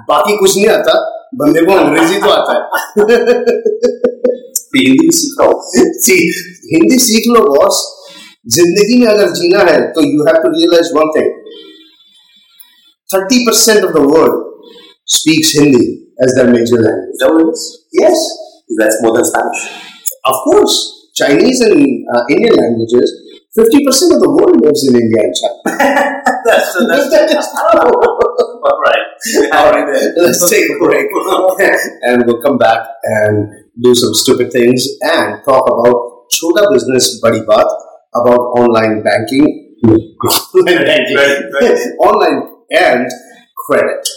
baki 0.07 0.37
kuch 0.39 0.55
nahi 0.55 0.69
aata. 0.69 0.95
Bande 1.39 1.65
ko 1.67 1.75
अंग्रेजी 1.81 2.21
to 2.21 2.29
aata 2.29 2.53
hai. 2.55 3.97
Hindi 4.75 5.07
सीख 5.15 5.41
See 6.03 6.15
Hindi 6.15 6.73
Hindi 6.73 6.97
सीख 7.05 7.25
जिंदगी 8.45 8.99
में 8.99 9.07
अगर 9.07 9.33
जीना 9.39 9.63
है 9.71 9.79
तो 9.95 10.03
you 10.11 10.23
have 10.27 10.37
to 10.43 10.51
realize 10.53 10.91
one 10.95 11.11
thing 11.15 11.33
thirty 13.13 13.39
percent 13.47 13.83
of 13.85 13.91
the 13.95 14.05
world 14.13 14.69
speaks 15.15 15.53
Hindi 15.59 15.83
as 16.25 16.37
their 16.37 16.47
major 16.53 16.85
language 16.85 17.65
yes 18.01 18.29
that's 18.79 19.01
more 19.03 19.17
than 19.17 19.29
Spanish 19.31 19.67
of 20.31 20.41
course 20.45 20.79
Chinese 21.21 21.61
and 21.61 21.77
Indian 21.77 22.55
languages 22.61 23.19
50% 23.51 24.15
of 24.15 24.19
the 24.23 24.29
world 24.31 24.61
lives 24.63 24.81
in 24.87 24.95
India 24.95 25.23
and 25.23 25.33
China. 25.37 25.59
that's, 26.45 26.67
so 26.73 26.87
that's, 26.87 27.09
that's 27.11 27.33
just. 27.33 27.51
All 27.73 28.79
right. 28.85 29.05
All 29.51 29.71
right 29.71 29.87
then. 29.91 30.13
Let's 30.15 30.49
take 30.49 30.69
a 30.71 30.77
break. 30.79 31.07
and 32.03 32.23
we'll 32.25 32.41
come 32.41 32.57
back 32.57 32.87
and 33.03 33.51
do 33.87 33.93
some 33.93 34.13
stupid 34.13 34.53
things 34.53 34.87
and 35.01 35.43
talk 35.43 35.67
about 35.67 36.31
Chota 36.31 36.69
Business 36.71 37.19
Badi 37.19 37.41
Baat 37.41 37.67
about 38.13 38.39
online 38.59 39.03
banking, 39.03 39.75
online 39.83 40.85
banking, 40.85 41.15
Right, 41.21 41.41
right. 41.61 41.79
online 41.99 42.37
and 42.71 43.09
credit. 43.67 44.07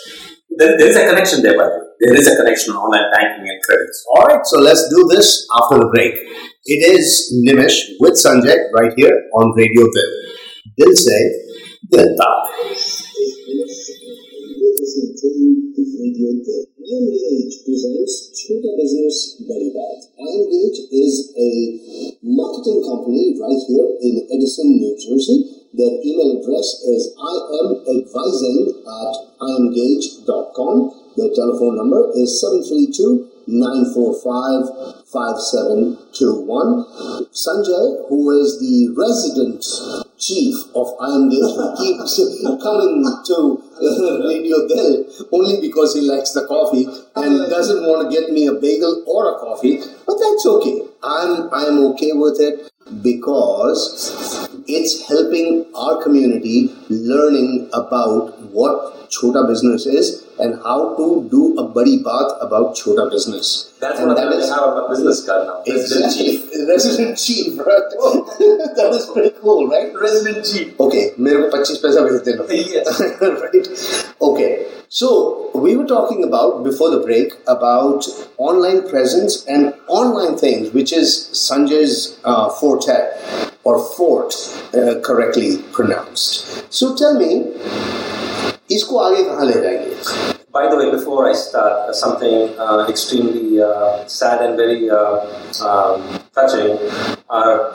There, 0.56 0.78
there 0.78 0.88
is 0.88 0.96
a 0.96 1.06
connection 1.08 1.42
there, 1.42 1.56
by 1.56 1.64
the 1.64 1.70
way. 1.70 1.80
There 2.00 2.14
is 2.14 2.26
a 2.28 2.36
connection 2.36 2.74
on 2.74 2.78
online 2.90 3.10
banking 3.12 3.46
and 3.48 3.62
credits. 3.62 4.04
All 4.14 4.26
right, 4.26 4.44
so 4.44 4.60
let's 4.60 4.88
do 4.88 5.08
this 5.10 5.46
after 5.60 5.78
the 5.78 5.90
break. 5.94 6.14
It 6.66 6.80
is 6.94 7.32
Nimish 7.46 7.96
with 8.00 8.14
Sanjay 8.14 8.56
right 8.74 8.92
here 8.96 9.14
on 9.34 9.52
Radio 9.56 9.82
Dil. 9.84 10.10
Dil 10.78 10.94
se 10.96 11.18
Dil 11.90 12.16
tak. 12.16 12.34
IMGauge 15.84 17.52
presents 17.64 18.12
Chota 18.32 18.72
Business 18.80 19.36
Badi 19.44 19.68
Baat. 19.68 20.00
IMGauge 20.16 20.80
is 20.88 21.28
a 21.36 22.16
marketing 22.24 22.80
company 22.88 23.36
right 23.36 23.60
here 23.68 23.92
in 24.00 24.24
Edison, 24.32 24.80
New 24.80 24.96
Jersey. 24.96 25.44
Their 25.74 26.00
email 26.00 26.40
address 26.40 26.80
is 26.88 27.12
imadvising 27.20 28.80
at 28.80 29.12
imgauge.com. 29.44 30.76
Their 31.16 31.32
telephone 31.34 31.76
number 31.76 32.10
is 32.16 32.40
732 32.40 33.28
945 33.46 35.04
5721. 35.12 37.28
Sanjay, 37.28 38.08
who 38.08 38.30
is 38.40 38.56
the 38.58 38.88
resident 38.96 39.60
chief 40.18 40.54
of 40.74 40.96
IMGauge, 40.98 41.76
keeps 41.78 42.16
coming 42.62 43.04
to 43.26 43.62
Radio 44.28 44.66
Dil 44.68 45.04
only 45.32 45.60
because 45.60 45.94
he 45.94 46.02
likes 46.02 46.32
the 46.32 46.46
coffee 46.46 46.86
and 47.16 47.50
doesn't 47.50 47.82
want 47.82 48.10
to 48.10 48.20
get 48.20 48.30
me 48.30 48.46
a 48.46 48.52
bagel 48.52 49.04
or 49.06 49.34
a 49.34 49.38
coffee. 49.38 49.78
But 50.06 50.16
that's 50.18 50.46
okay. 50.46 50.82
I'm 51.02 51.52
I'm 51.52 51.78
okay 51.92 52.12
with 52.12 52.40
it 52.40 52.70
because 53.02 54.48
it's 54.66 55.06
helping 55.08 55.66
our 55.74 56.02
community 56.02 56.74
learning 56.88 57.68
about 57.72 58.40
what 58.50 59.10
chota 59.10 59.44
business 59.46 59.86
is 59.86 60.24
and 60.38 60.54
how 60.62 60.96
to 60.96 61.28
do 61.30 61.56
a 61.58 61.64
badi 61.68 62.02
baat 62.02 62.42
about 62.44 62.74
chota 62.74 63.08
business. 63.10 63.72
That's 63.80 63.98
and 64.00 64.08
what 64.08 64.16
that 64.16 64.32
is 64.32 64.50
how 64.50 64.64
a 64.76 64.88
business 64.88 65.24
card 65.24 65.46
now. 65.46 65.62
Exactly. 65.66 66.42
Resident 66.66 67.18
chief, 67.18 67.58
right? 67.66 67.88
chief, 67.90 68.38
that 68.76 68.90
is 68.92 69.06
pretty 69.06 69.36
cool, 69.40 69.68
right? 69.68 69.92
Resident 69.94 70.44
chief. 70.44 70.80
Okay, 70.80 71.12
mere 71.18 71.50
ko 71.50 71.62
25 71.62 71.82
paisa 71.84 72.06
bhej 72.06 72.24
dena. 72.24 72.44
Yes. 72.50 73.00
right. 73.44 73.66
Okay. 74.20 74.66
So 74.88 75.50
we 75.54 75.76
were 75.76 75.86
talking 75.86 76.22
about 76.24 76.62
before 76.64 76.90
the 76.90 77.00
break 77.00 77.32
about 77.46 78.06
online 78.38 78.88
presence 78.88 79.44
and 79.46 79.74
online 79.88 80.36
things, 80.38 80.70
which 80.72 80.92
is 80.92 81.14
Sanjay's 81.32 82.18
uh, 82.24 82.48
forte 82.50 82.94
or 83.63 83.79
fort, 83.95 84.33
uh, 84.73 84.99
correctly 85.01 85.57
pronounced. 85.71 86.71
So 86.73 86.95
tell 86.95 87.17
me, 87.17 87.43
इसको 88.71 88.97
आगे 88.97 89.23
कहाँ 89.23 89.45
ले 89.45 89.53
जाएंगे? 89.61 90.37
By 90.51 90.67
the 90.67 90.77
way, 90.77 90.89
before 90.91 91.29
I 91.29 91.33
start, 91.33 91.89
uh, 91.89 91.93
something 91.93 92.57
uh, 92.57 92.87
extremely 92.89 93.61
uh, 93.61 94.07
sad 94.07 94.41
and 94.41 94.57
very 94.57 94.89
uh, 94.89 95.21
um, 95.61 96.19
touching. 96.33 96.77
Our 97.29 97.69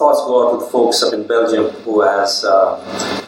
thoughts 0.00 0.20
go 0.26 0.36
out 0.42 0.52
to 0.52 0.64
the 0.64 0.70
folks 0.70 1.02
up 1.02 1.12
in 1.12 1.26
Belgium 1.26 1.66
who 1.84 2.00
has, 2.02 2.44
uh, 2.44 2.78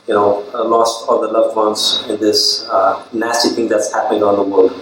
you 0.06 0.14
know, 0.14 0.44
uh, 0.54 0.64
lost 0.64 1.08
all 1.08 1.20
the 1.20 1.28
loved 1.28 1.56
ones 1.56 2.04
in 2.08 2.20
this 2.20 2.66
uh, 2.70 3.04
nasty 3.12 3.50
thing 3.50 3.68
that's 3.68 3.92
happening 3.92 4.22
on 4.22 4.36
the 4.36 4.42
world. 4.42 4.72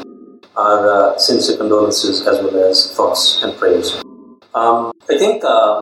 Our 0.56 0.92
uh, 0.92 1.18
sincere 1.18 1.56
condolences 1.56 2.26
as 2.26 2.38
well 2.44 2.62
as 2.68 2.94
thoughts 2.94 3.42
and 3.42 3.56
prayers. 3.56 3.94
Um, 4.54 4.92
I 5.08 5.16
think 5.16 5.42
uh, 5.42 5.80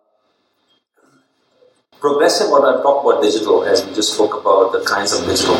progressive 2.03 2.49
what 2.49 2.65
I've 2.67 2.83
talked 2.83 3.05
about 3.05 3.23
digital 3.23 3.63
as 3.63 3.85
we 3.85 3.93
just 3.95 4.15
spoke 4.15 4.33
about 4.35 4.73
the 4.73 4.83
kinds 4.83 5.13
of 5.13 5.25
digital 5.25 5.55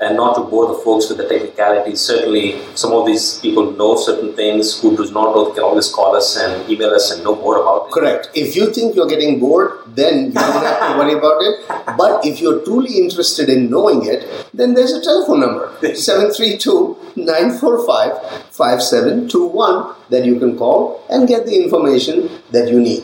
and 0.00 0.16
not 0.16 0.34
to 0.36 0.40
bore 0.40 0.66
the 0.66 0.78
folks 0.82 1.10
with 1.10 1.18
the 1.18 1.28
technicalities 1.28 2.00
certainly 2.00 2.46
some 2.74 2.92
of 2.92 3.04
these 3.04 3.38
people 3.40 3.70
know 3.72 3.94
certain 3.94 4.32
things 4.32 4.80
who 4.80 4.96
does 4.96 5.12
not 5.12 5.34
know 5.34 5.52
can 5.52 5.62
always 5.62 5.90
call 5.92 6.16
us 6.16 6.38
and 6.38 6.70
email 6.70 6.88
us 6.88 7.10
and 7.10 7.22
know 7.22 7.36
more 7.36 7.60
about 7.60 7.88
it 7.88 7.92
Correct. 7.92 8.30
If 8.34 8.56
you 8.56 8.72
think 8.72 8.96
you're 8.96 9.06
getting 9.06 9.38
bored, 9.38 9.72
then 9.88 10.26
you 10.26 10.32
don't 10.32 10.64
have 10.64 10.80
to 10.92 10.98
worry 10.98 11.12
about 11.12 11.42
it. 11.42 11.96
But 11.98 12.24
if 12.24 12.40
you're 12.40 12.64
truly 12.64 12.98
interested 12.98 13.48
in 13.48 13.70
knowing 13.70 14.06
it, 14.06 14.26
then 14.52 14.74
there's 14.74 14.92
a 14.92 15.02
telephone 15.02 15.40
number 15.40 15.70
732 15.94 17.03
945 17.16 18.12
5721 18.50 19.94
that 20.10 20.24
you 20.24 20.38
can 20.38 20.56
call 20.56 21.02
and 21.08 21.28
get 21.28 21.46
the 21.46 21.56
information 21.56 22.28
that 22.50 22.68
you 22.68 22.80
need. 22.80 23.02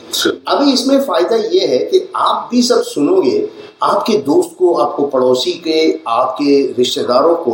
अभी 0.49 0.73
इसमें 0.73 1.01
फ़ायदा 1.01 1.37
ये 1.49 1.67
है 1.67 1.79
कि 1.85 2.09
आप 2.17 2.49
भी 2.51 2.63
सब 2.63 2.83
सुनोगे 2.85 3.39
आपके 3.83 4.17
दोस्त 4.23 4.55
को 4.59 4.73
आपको 4.75 5.07
पड़ोसी 5.09 5.53
के 5.67 5.81
आपके 6.09 6.61
रिश्तेदारों 6.79 7.35
को 7.45 7.53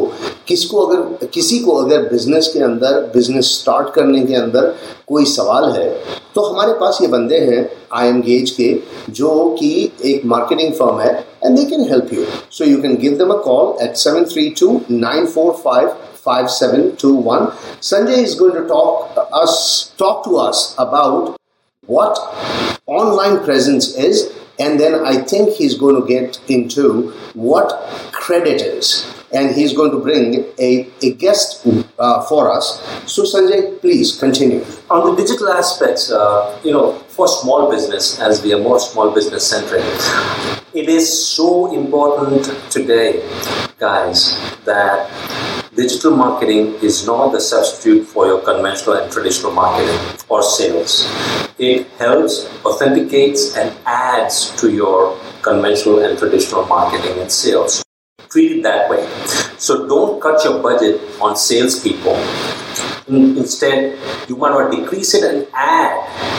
किसको 0.49 0.85
अगर 0.87 1.27
किसी 1.35 1.59
को 1.59 1.75
अगर 1.83 2.09
बिज़नेस 2.09 2.51
के 2.53 2.61
अंदर 2.65 3.01
बिज़नेस 3.15 3.53
स्टार्ट 3.61 3.95
करने 3.95 4.25
के 4.27 4.35
अंदर 4.35 4.75
कोई 5.09 5.25
सवाल 5.25 5.71
है 5.71 5.89
तो 6.35 6.43
हमारे 6.43 6.73
पास 6.81 6.99
ये 7.03 7.09
बंदे 7.09 7.39
हैं 7.41 7.69
आई 7.95 8.09
एंगेज 8.09 8.51
के 8.51 8.73
जो 9.19 9.31
कि 9.59 9.71
एक 10.05 10.25
मार्केटिंग 10.27 10.73
फर्म 10.75 11.01
है 11.01 11.13
and 11.45 11.57
they 11.59 11.65
can 11.65 11.89
help 11.91 12.13
you 12.15 12.25
so 12.53 12.65
you 12.65 12.81
can 12.83 12.97
give 13.03 13.17
them 13.19 13.31
a 13.31 13.37
call 13.45 13.85
at 13.85 13.97
seven 13.97 14.25
three 14.33 14.49
two 14.61 14.81
nine 14.91 15.27
four 15.27 15.53
five 15.65 15.89
5721 16.27 17.49
sanjay 17.91 18.21
is 18.29 18.35
going 18.35 18.57
to 18.61 18.67
talk 18.75 19.25
us 19.43 19.57
talk 20.05 20.25
to 20.29 20.37
us 20.49 20.63
about 20.87 21.37
what 21.87 22.19
online 22.87 23.45
presence 23.45 23.97
is, 23.97 24.33
and 24.59 24.79
then 24.79 25.05
I 25.05 25.19
think 25.19 25.55
he's 25.55 25.75
going 25.75 26.01
to 26.01 26.07
get 26.07 26.41
into 26.49 27.11
what 27.35 27.69
credit 28.13 28.61
is. 28.63 29.13
and 29.33 29.55
he's 29.57 29.73
going 29.79 29.91
to 29.91 29.99
bring 29.99 30.27
a, 30.67 30.89
a 31.03 31.13
guest 31.15 31.67
uh, 31.99 32.23
for 32.29 32.51
us. 32.51 32.81
So, 33.13 33.25
Sanjay, 33.25 33.81
please 33.81 34.17
continue. 34.19 34.65
On 34.89 35.01
the 35.11 35.17
digital 35.21 35.49
aspects, 35.51 36.13
uh, 36.13 36.59
you 36.65 36.73
know, 36.73 36.93
for 37.17 37.27
small 37.27 37.69
business, 37.69 38.21
as 38.21 38.43
we 38.45 38.55
are 38.55 38.61
more 38.61 38.79
small 38.79 39.11
business 39.11 39.45
centric, 39.51 39.83
it 40.73 40.89
is 40.89 41.07
so 41.37 41.75
important 41.75 42.45
today, 42.71 43.11
guys, 43.79 44.39
that 44.65 45.11
digital 45.77 46.17
marketing 46.17 46.75
is 46.83 47.07
not 47.07 47.33
the 47.33 47.41
substitute 47.41 48.05
for 48.05 48.27
your 48.27 48.41
conventional 48.41 48.97
and 48.97 49.13
traditional 49.13 49.53
marketing 49.53 50.01
or 50.29 50.43
sales. 50.43 51.07
It 51.59 51.87
helps, 51.99 52.49
authenticates, 52.65 53.57
and 53.57 53.77
adds 53.85 54.51
to 54.61 54.73
your 54.73 55.19
conventional 55.43 56.03
and 56.03 56.19
traditional 56.19 56.65
marketing 56.65 57.19
and 57.21 57.31
sales. 57.31 57.85
Treat 58.31 58.59
it 58.59 58.63
that 58.63 58.91
way. 58.91 59.07
So 59.59 59.87
don't 59.87 60.21
cut 60.21 60.43
your 60.45 60.63
budget 60.63 61.01
on 61.21 61.37
salespeople. 61.37 62.17
Instead, 63.09 63.99
you 64.29 64.35
want 64.35 64.73
to 64.73 64.81
decrease 64.81 65.15
it 65.15 65.23
and 65.23 65.47
add 65.53 66.36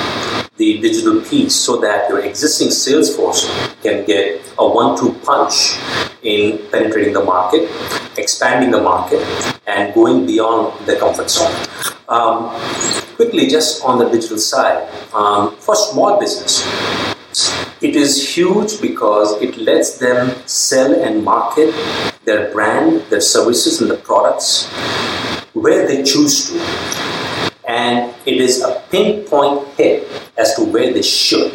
the 0.57 0.81
digital 0.81 1.21
piece 1.21 1.55
so 1.55 1.77
that 1.77 2.09
your 2.09 2.19
existing 2.19 2.71
sales 2.71 3.15
force 3.15 3.49
can 3.81 4.05
get 4.05 4.41
a 4.57 4.67
one-two 4.67 5.13
punch 5.23 5.77
in 6.23 6.57
penetrating 6.71 7.13
the 7.13 7.23
market, 7.23 7.69
expanding 8.17 8.71
the 8.71 8.81
market, 8.81 9.21
and 9.67 9.93
going 9.93 10.25
beyond 10.25 10.73
the 10.87 10.95
comfort 10.97 11.29
zone. 11.29 11.53
Um, 12.09 12.49
quickly, 13.15 13.47
just 13.47 13.83
on 13.85 13.99
the 13.99 14.09
digital 14.09 14.37
side, 14.37 14.89
um, 15.13 15.55
for 15.57 15.75
small 15.75 16.19
business, 16.19 16.65
it 17.81 17.95
is 17.95 18.35
huge 18.35 18.81
because 18.81 19.39
it 19.41 19.57
lets 19.57 19.99
them 19.99 20.35
sell 20.47 21.03
and 21.03 21.23
market 21.23 21.73
their 22.25 22.51
brand, 22.51 23.01
their 23.11 23.21
services, 23.21 23.79
and 23.81 23.91
the 23.91 23.97
products 23.97 24.65
where 25.53 25.87
they 25.87 26.03
choose 26.03 26.49
to. 26.49 27.26
And 27.67 28.15
it 28.25 28.37
is 28.37 28.63
a 28.63 28.81
pinpoint 28.89 29.67
hit 29.75 30.07
as 30.37 30.55
to 30.55 30.63
where 30.63 30.93
they 30.93 31.01
should. 31.01 31.53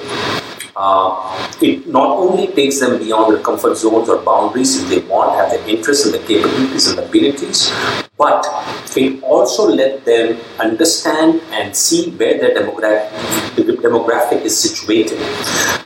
Uh, 0.75 1.51
it 1.61 1.87
not 1.87 2.17
only 2.17 2.49
takes 2.49 2.81
them 2.81 2.99
beyond 2.99 3.35
their 3.35 3.43
comfort 3.43 3.77
zones 3.77 4.09
or 4.09 4.19
boundaries 4.23 4.83
if 4.83 4.89
they 4.89 5.01
want, 5.07 5.35
have 5.37 5.51
the 5.51 5.61
interests 5.69 6.07
and 6.07 6.15
the 6.15 6.19
capabilities 6.21 6.89
and 6.89 6.99
abilities, 6.99 7.71
but 8.17 8.47
it 8.97 9.23
also 9.23 9.69
let 9.69 10.05
them 10.05 10.39
understand 10.59 11.41
and 11.53 11.77
see 11.77 12.11
where 12.13 12.39
their 12.39 12.55
demographic, 12.55 13.11
demographic 13.57 14.43
is 14.43 14.59
situated. 14.59 15.21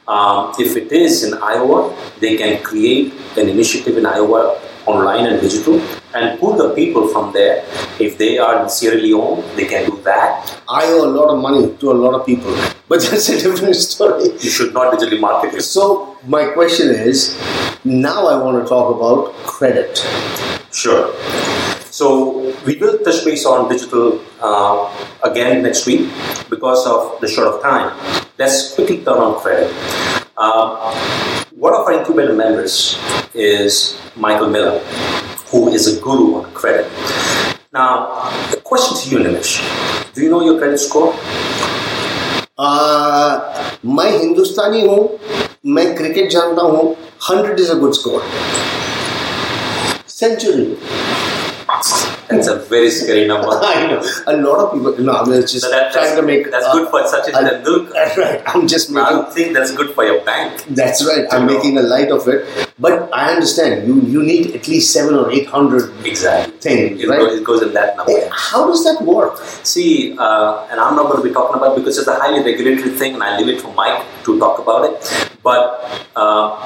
Um, 0.06 0.54
if 0.58 0.76
it 0.76 0.92
is 0.92 1.24
in 1.24 1.34
Iowa, 1.42 1.94
they 2.20 2.36
can 2.36 2.62
create 2.62 3.12
an 3.36 3.48
initiative 3.48 3.96
in 3.98 4.06
Iowa 4.06 4.60
online 4.86 5.26
and 5.26 5.40
digital 5.40 5.80
and 6.14 6.38
pull 6.40 6.56
the 6.56 6.74
people 6.74 7.08
from 7.08 7.32
there. 7.32 7.64
If 7.98 8.18
they 8.18 8.38
are 8.38 8.62
in 8.62 8.68
Sierra 8.68 8.96
Leone, 8.96 9.44
they 9.56 9.66
can 9.66 9.90
do 9.90 10.00
that. 10.02 10.60
I 10.68 10.86
owe 10.86 11.04
a 11.04 11.12
lot 11.18 11.28
of 11.34 11.40
money 11.40 11.76
to 11.76 11.90
a 11.90 11.96
lot 12.04 12.14
of 12.14 12.24
people, 12.24 12.54
but 12.88 13.00
that's 13.10 13.28
a 13.28 13.40
different 13.42 13.76
story. 13.76 14.24
You 14.24 14.50
should 14.50 14.72
not 14.72 14.92
digitally 14.94 15.20
market 15.20 15.54
it. 15.54 15.62
So, 15.62 16.16
my 16.26 16.46
question 16.52 16.90
is 16.90 17.38
now 17.84 18.26
I 18.26 18.42
want 18.42 18.62
to 18.62 18.68
talk 18.68 18.94
about 18.96 19.34
credit. 19.44 19.98
Sure. 20.72 21.14
So, 21.90 22.54
we 22.66 22.76
will 22.76 22.98
touch 22.98 23.24
base 23.24 23.46
on 23.46 23.68
digital 23.68 24.20
uh, 24.40 24.92
again 25.22 25.62
next 25.62 25.86
week 25.86 26.10
because 26.50 26.86
of 26.86 27.20
the 27.20 27.28
short 27.28 27.54
of 27.54 27.62
time. 27.62 27.96
Let's 28.38 28.74
quickly 28.74 28.98
turn 28.98 29.18
on 29.18 29.40
credit. 29.40 29.72
Uh, 30.36 31.44
one 31.55 31.73
of 31.73 31.81
our 31.81 31.93
incubator 31.93 32.33
members 32.33 32.97
is 33.33 33.99
Michael 34.15 34.49
Miller, 34.49 34.79
who 35.51 35.71
is 35.73 35.87
a 35.87 36.01
guru 36.01 36.35
on 36.35 36.51
credit. 36.53 36.87
Now, 37.73 38.29
the 38.51 38.59
question 38.61 38.97
to 38.97 39.09
you, 39.09 39.23
Nimish, 39.23 39.53
do 40.13 40.21
you 40.21 40.29
know 40.29 40.43
your 40.43 40.57
credit 40.59 40.79
score? 40.79 41.13
Uh, 42.57 43.51
मैं 43.85 44.09
हिंदुस्तानी 44.17 44.81
हूँ 44.87 44.99
मैं 45.73 45.85
cricket 45.97 46.29
जानता 46.31 46.61
हूँ 46.61 46.83
hundred 47.29 47.59
is 47.59 47.69
a 47.69 47.73
good 47.83 47.93
score 47.93 48.23
century 50.07 50.65
That's 52.28 52.48
a 52.48 52.56
very 52.58 52.90
scary 52.90 53.26
number. 53.26 53.48
I 53.62 53.86
know. 53.86 54.00
A 54.26 54.36
lot 54.36 54.58
of 54.58 54.72
people. 54.74 54.98
No, 54.98 55.12
I'm 55.12 55.30
just 55.30 55.60
So 55.60 55.70
that, 55.70 55.92
trying 55.92 56.16
to 56.16 56.22
make. 56.22 56.50
that's 56.50 56.64
uh, 56.66 56.72
good 56.72 56.88
for 56.90 57.00
Sachin 57.02 57.34
uh, 57.34 57.42
Tendulkar. 57.48 58.16
Right. 58.22 58.42
I'm 58.46 58.66
just 58.66 58.90
I 58.96 59.10
don't 59.10 59.32
think 59.32 59.54
that's 59.54 59.72
good 59.74 59.94
for 59.94 60.04
your 60.04 60.24
bank. 60.24 60.64
That's 60.70 61.04
right. 61.06 61.26
I'm 61.30 61.46
making 61.46 61.78
a 61.78 61.82
light 61.82 62.10
of 62.10 62.26
it, 62.28 62.46
but 62.78 63.08
I 63.12 63.32
understand 63.34 63.86
you. 63.86 64.00
You 64.02 64.22
need 64.22 64.54
at 64.56 64.66
least 64.68 64.92
seven 64.92 65.14
or 65.14 65.30
eight 65.30 65.46
hundred 65.46 65.92
Exactly. 66.04 66.56
Thing. 66.58 66.98
It, 67.00 67.08
right? 67.08 67.18
goes, 67.20 67.38
it 67.40 67.44
goes 67.44 67.62
in 67.62 67.72
that 67.74 67.96
number. 67.96 68.12
Eh, 68.12 68.28
How 68.32 68.66
does 68.66 68.82
that 68.84 69.02
work? 69.02 69.38
See, 69.62 70.16
uh, 70.18 70.66
and 70.70 70.80
I'm 70.80 70.96
not 70.96 71.10
going 71.10 71.22
to 71.22 71.28
be 71.28 71.32
talking 71.34 71.56
about 71.56 71.76
because 71.76 71.98
it's 71.98 72.08
a 72.08 72.14
highly 72.18 72.42
regulatory 72.42 72.90
thing, 72.90 73.14
and 73.14 73.22
I 73.22 73.38
leave 73.38 73.54
it 73.56 73.60
for 73.60 73.72
Mike 73.74 74.02
to 74.24 74.38
talk 74.38 74.58
about 74.58 74.90
it. 74.90 74.98
But 75.42 76.08
uh, 76.16 76.56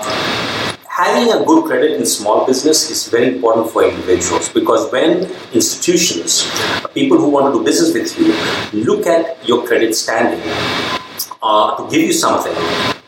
having 1.00 1.32
a 1.32 1.42
good 1.46 1.64
credit 1.64 1.92
in 1.98 2.04
small 2.04 2.46
business 2.46 2.90
is 2.90 3.08
very 3.08 3.28
important 3.34 3.70
for 3.70 3.82
individuals 3.88 4.50
because 4.50 4.92
when 4.92 5.24
institutions, 5.54 6.44
people 6.92 7.16
who 7.16 7.30
want 7.30 7.46
to 7.46 7.58
do 7.58 7.64
business 7.64 7.94
with 7.94 8.10
you, 8.18 8.84
look 8.84 9.06
at 9.06 9.24
your 9.48 9.66
credit 9.66 9.94
standing 9.94 10.42
uh, 11.42 11.74
to 11.76 11.90
give 11.90 12.02
you 12.02 12.12
something, 12.12 12.52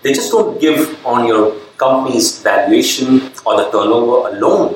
they 0.01 0.15
just 0.15 0.33
don't 0.33 0.59
give 0.59 0.81
on 1.05 1.27
your 1.27 1.55
company's 1.77 2.41
valuation 2.41 3.31
or 3.45 3.57
the 3.61 3.69
turnover 3.71 4.29
alone. 4.35 4.75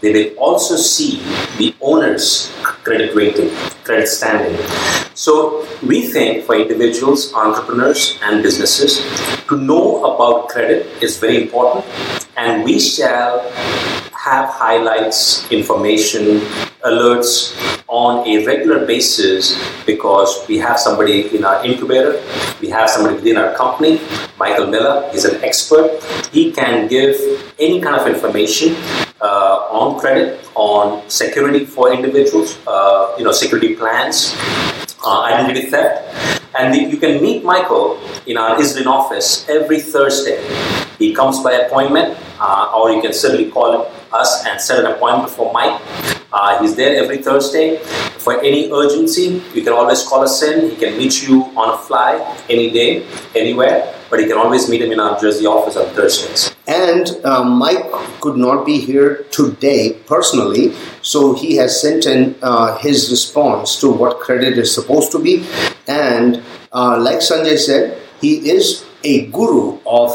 They 0.00 0.12
will 0.12 0.36
also 0.36 0.74
see 0.76 1.22
the 1.58 1.72
owner's 1.80 2.52
credit 2.62 3.14
rating, 3.14 3.50
credit 3.84 4.08
standing. 4.08 4.58
So 5.14 5.64
we 5.86 6.08
think 6.08 6.44
for 6.44 6.56
individuals, 6.56 7.32
entrepreneurs, 7.32 8.18
and 8.22 8.42
businesses 8.42 8.98
to 9.48 9.56
know 9.56 10.04
about 10.04 10.48
credit 10.48 10.86
is 11.00 11.18
very 11.18 11.42
important, 11.42 11.84
and 12.36 12.64
we 12.64 12.78
shall 12.78 13.50
have 14.12 14.48
highlights, 14.50 15.50
information, 15.50 16.40
alerts 16.84 17.54
on 17.88 18.26
a 18.26 18.44
regular 18.44 18.84
basis 18.84 19.54
because 19.86 20.46
we 20.48 20.58
have 20.58 20.78
somebody 20.78 21.34
in 21.34 21.44
our 21.44 21.64
incubator, 21.64 22.20
we 22.60 22.68
have 22.68 22.90
somebody 22.90 23.14
within 23.14 23.36
our 23.36 23.54
company. 23.54 24.00
Michael 24.38 24.66
Miller 24.66 25.08
is 25.14 25.24
an 25.24 25.42
expert. 25.44 26.02
He 26.32 26.52
can 26.52 26.88
give 26.88 27.14
any 27.58 27.80
kind 27.80 28.00
of 28.00 28.06
information 28.06 28.74
uh, 29.20 29.68
on 29.70 29.98
credit, 29.98 30.40
on 30.54 31.08
security 31.08 31.64
for 31.64 31.92
individuals, 31.92 32.58
uh, 32.66 33.14
you 33.18 33.24
know, 33.24 33.32
security 33.32 33.76
plans, 33.76 34.34
uh, 35.04 35.22
identity 35.22 35.70
theft. 35.70 36.02
And 36.58 36.74
you 36.74 36.96
can 36.96 37.22
meet 37.22 37.44
Michael 37.44 38.00
in 38.26 38.36
our 38.38 38.56
Iselin 38.56 38.86
office 38.86 39.48
every 39.48 39.80
Thursday. 39.80 40.42
He 40.98 41.14
comes 41.14 41.40
by 41.42 41.52
appointment, 41.52 42.16
uh, 42.40 42.72
or 42.74 42.90
you 42.90 43.02
can 43.02 43.12
certainly 43.12 43.50
call 43.50 43.90
us 44.12 44.44
and 44.46 44.60
set 44.60 44.84
an 44.84 44.92
appointment 44.92 45.30
for 45.30 45.52
Mike. 45.52 45.80
Uh, 46.32 46.60
he's 46.60 46.74
there 46.76 47.02
every 47.02 47.18
Thursday. 47.18 47.78
For 48.18 48.40
any 48.40 48.70
urgency, 48.72 49.42
you 49.54 49.62
can 49.62 49.72
always 49.72 50.02
call 50.02 50.22
us 50.22 50.42
in. 50.42 50.70
He 50.70 50.76
can 50.76 50.96
meet 50.98 51.26
you 51.26 51.44
on 51.56 51.74
a 51.74 51.78
fly 51.78 52.36
any 52.50 52.70
day, 52.70 53.06
anywhere. 53.34 53.94
But 54.10 54.20
you 54.20 54.26
can 54.26 54.36
always 54.36 54.68
meet 54.68 54.82
him 54.82 54.92
in 54.92 55.00
our 55.00 55.18
Jersey 55.20 55.46
office 55.46 55.76
on 55.76 55.86
Thursdays. 55.94 56.54
And 56.66 57.10
uh, 57.24 57.44
Mike 57.44 57.90
could 58.20 58.36
not 58.36 58.64
be 58.64 58.78
here 58.78 59.24
today 59.30 59.94
personally, 60.06 60.74
so 61.02 61.34
he 61.34 61.56
has 61.56 61.80
sent 61.80 62.06
in 62.06 62.36
uh, 62.42 62.78
his 62.78 63.10
response 63.10 63.80
to 63.80 63.90
what 63.90 64.20
credit 64.20 64.58
is 64.58 64.72
supposed 64.72 65.10
to 65.12 65.18
be. 65.18 65.46
And 65.86 66.42
uh, 66.72 66.98
like 67.00 67.18
Sanjay 67.18 67.58
said, 67.58 68.00
he 68.20 68.50
is 68.50 68.84
a 69.04 69.26
guru 69.26 69.78
of 69.86 70.10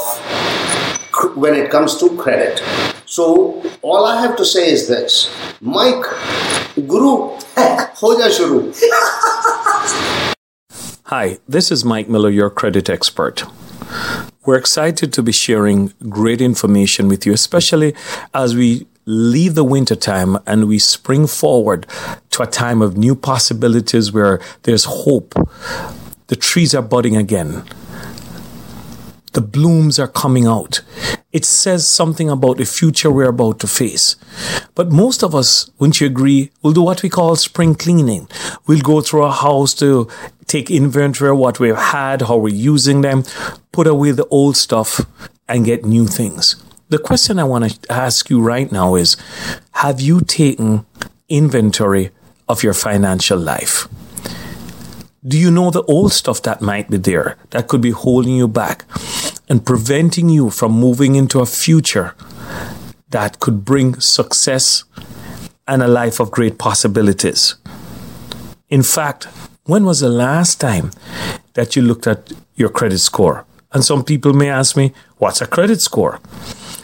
when 1.36 1.54
it 1.56 1.70
comes 1.70 1.98
to 2.00 2.16
credit. 2.18 2.62
So 3.06 3.62
all 3.82 4.06
I 4.06 4.22
have 4.22 4.36
to 4.38 4.46
say 4.46 4.72
is 4.72 4.88
this, 4.88 5.34
Mike, 5.60 6.04
guru, 6.76 7.38
ho 8.00 8.18
ja 8.20 8.30
shuru. 8.30 8.74
Hi, 11.06 11.40
this 11.48 11.72
is 11.72 11.84
Mike 11.84 12.08
Miller, 12.08 12.30
your 12.30 12.50
credit 12.50 12.90
expert. 12.90 13.44
We're 14.46 14.58
excited 14.58 15.12
to 15.14 15.22
be 15.22 15.34
sharing 15.34 15.94
great 16.10 16.42
information 16.42 17.08
with 17.08 17.26
you, 17.26 17.34
especially 17.34 17.94
as 18.34 18.56
we 18.56 18.88
leave 19.06 19.56
the 19.56 19.64
winter 19.64 19.96
time 19.96 20.38
and 20.48 20.68
we 20.68 20.80
spring 20.80 21.28
forward 21.28 21.86
to 22.30 22.44
a 22.44 22.48
time 22.48 22.82
of 22.82 22.96
new 22.96 23.16
possibilities 23.16 24.14
where 24.14 24.40
there's 24.64 24.86
hope. 24.86 25.34
The 26.28 26.36
trees 26.36 26.74
are 26.74 26.82
budding 26.82 27.18
again. 27.18 27.66
The 29.34 29.42
blooms 29.42 30.00
are 30.00 30.08
coming 30.08 30.48
out. 30.48 30.82
It 31.32 31.46
says 31.46 31.88
something 31.88 32.30
about 32.30 32.58
the 32.58 32.66
future 32.66 33.10
we're 33.10 33.30
about 33.30 33.60
to 33.60 33.68
face. 33.68 34.18
But 34.76 34.92
most 34.92 35.24
of 35.24 35.34
us, 35.34 35.70
wouldn't 35.80 36.02
you 36.02 36.08
agree, 36.08 36.52
will 36.62 36.74
do 36.74 36.82
what 36.82 37.04
we 37.04 37.10
call 37.10 37.36
spring 37.38 37.76
cleaning. 37.76 38.28
We'll 38.68 38.82
go 38.82 39.00
through 39.00 39.24
our 39.24 39.32
house 39.32 39.74
to 39.76 40.10
take 40.48 40.70
inventory 40.70 41.32
of 41.32 41.38
what 41.38 41.60
we've 41.60 41.76
had, 41.76 42.24
how 42.24 42.38
we're 42.38 42.54
using 42.54 43.00
them, 43.02 43.24
put 43.72 43.88
away 43.88 44.12
the 44.12 44.28
old 44.28 44.58
stuff, 44.58 45.06
and 45.48 45.66
get 45.66 45.86
new 45.86 46.08
things. 46.08 46.56
the 46.90 47.00
question 47.00 47.40
I 47.40 47.46
want 47.46 47.72
to 47.72 47.92
ask 47.92 48.30
you 48.30 48.42
right 48.42 48.70
now 48.70 48.96
is 48.96 49.16
Have 49.72 50.02
you 50.02 50.20
taken 50.20 50.86
inventory 51.30 52.12
of 52.50 52.64
your 52.64 52.74
financial 52.74 53.40
life? 53.40 53.88
Do 55.26 55.38
you 55.38 55.52
know 55.52 55.72
the 55.72 55.84
old 55.84 56.12
stuff 56.12 56.42
that 56.42 56.62
might 56.62 56.90
be 56.90 56.98
there 56.98 57.38
that 57.52 57.68
could 57.70 57.80
be 57.80 57.92
holding 57.92 58.36
you 58.36 58.48
back 58.48 58.86
and 59.52 59.66
preventing 59.66 60.30
you 60.30 60.50
from 60.50 60.72
moving 60.72 61.16
into 61.16 61.42
a 61.42 61.46
future 61.46 62.16
that 63.10 63.42
could 63.42 63.66
bring 63.66 64.00
success 64.00 64.86
and 65.68 65.84
a 65.84 65.90
life 65.90 66.22
of 66.22 66.32
great 66.32 66.58
possibilities? 66.58 67.56
In 68.70 68.82
fact, 68.82 69.26
when 69.66 69.84
was 69.84 70.00
the 70.00 70.08
last 70.08 70.62
time 70.62 70.92
that 71.56 71.76
you 71.76 71.82
looked 71.82 72.08
at 72.08 72.32
your 72.56 72.70
credit 72.70 73.00
score? 73.00 73.46
And 73.74 73.84
some 73.84 74.06
people 74.06 74.32
may 74.32 74.50
ask 74.50 74.78
me, 74.78 74.94
what's 75.18 75.42
a 75.42 75.48
credit 75.48 75.82
score? 75.82 76.22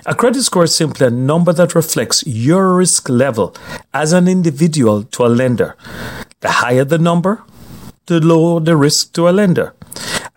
A 0.05 0.13
credit 0.13 0.43
score 0.43 0.65
is 0.65 0.75
simply 0.75 1.07
a 1.07 1.09
number 1.09 1.53
that 1.53 1.73
reflects 1.73 2.27
your 2.27 2.75
risk 2.75 3.07
level 3.07 3.55
as 3.93 4.11
an 4.11 4.27
individual 4.27 5.03
to 5.03 5.25
a 5.25 5.31
lender. 5.31 5.77
The 6.41 6.51
higher 6.51 6.83
the 6.83 6.97
number, 6.97 7.43
the 8.07 8.19
lower 8.19 8.59
the 8.59 8.75
risk 8.75 9.13
to 9.13 9.29
a 9.29 9.31
lender. 9.31 9.73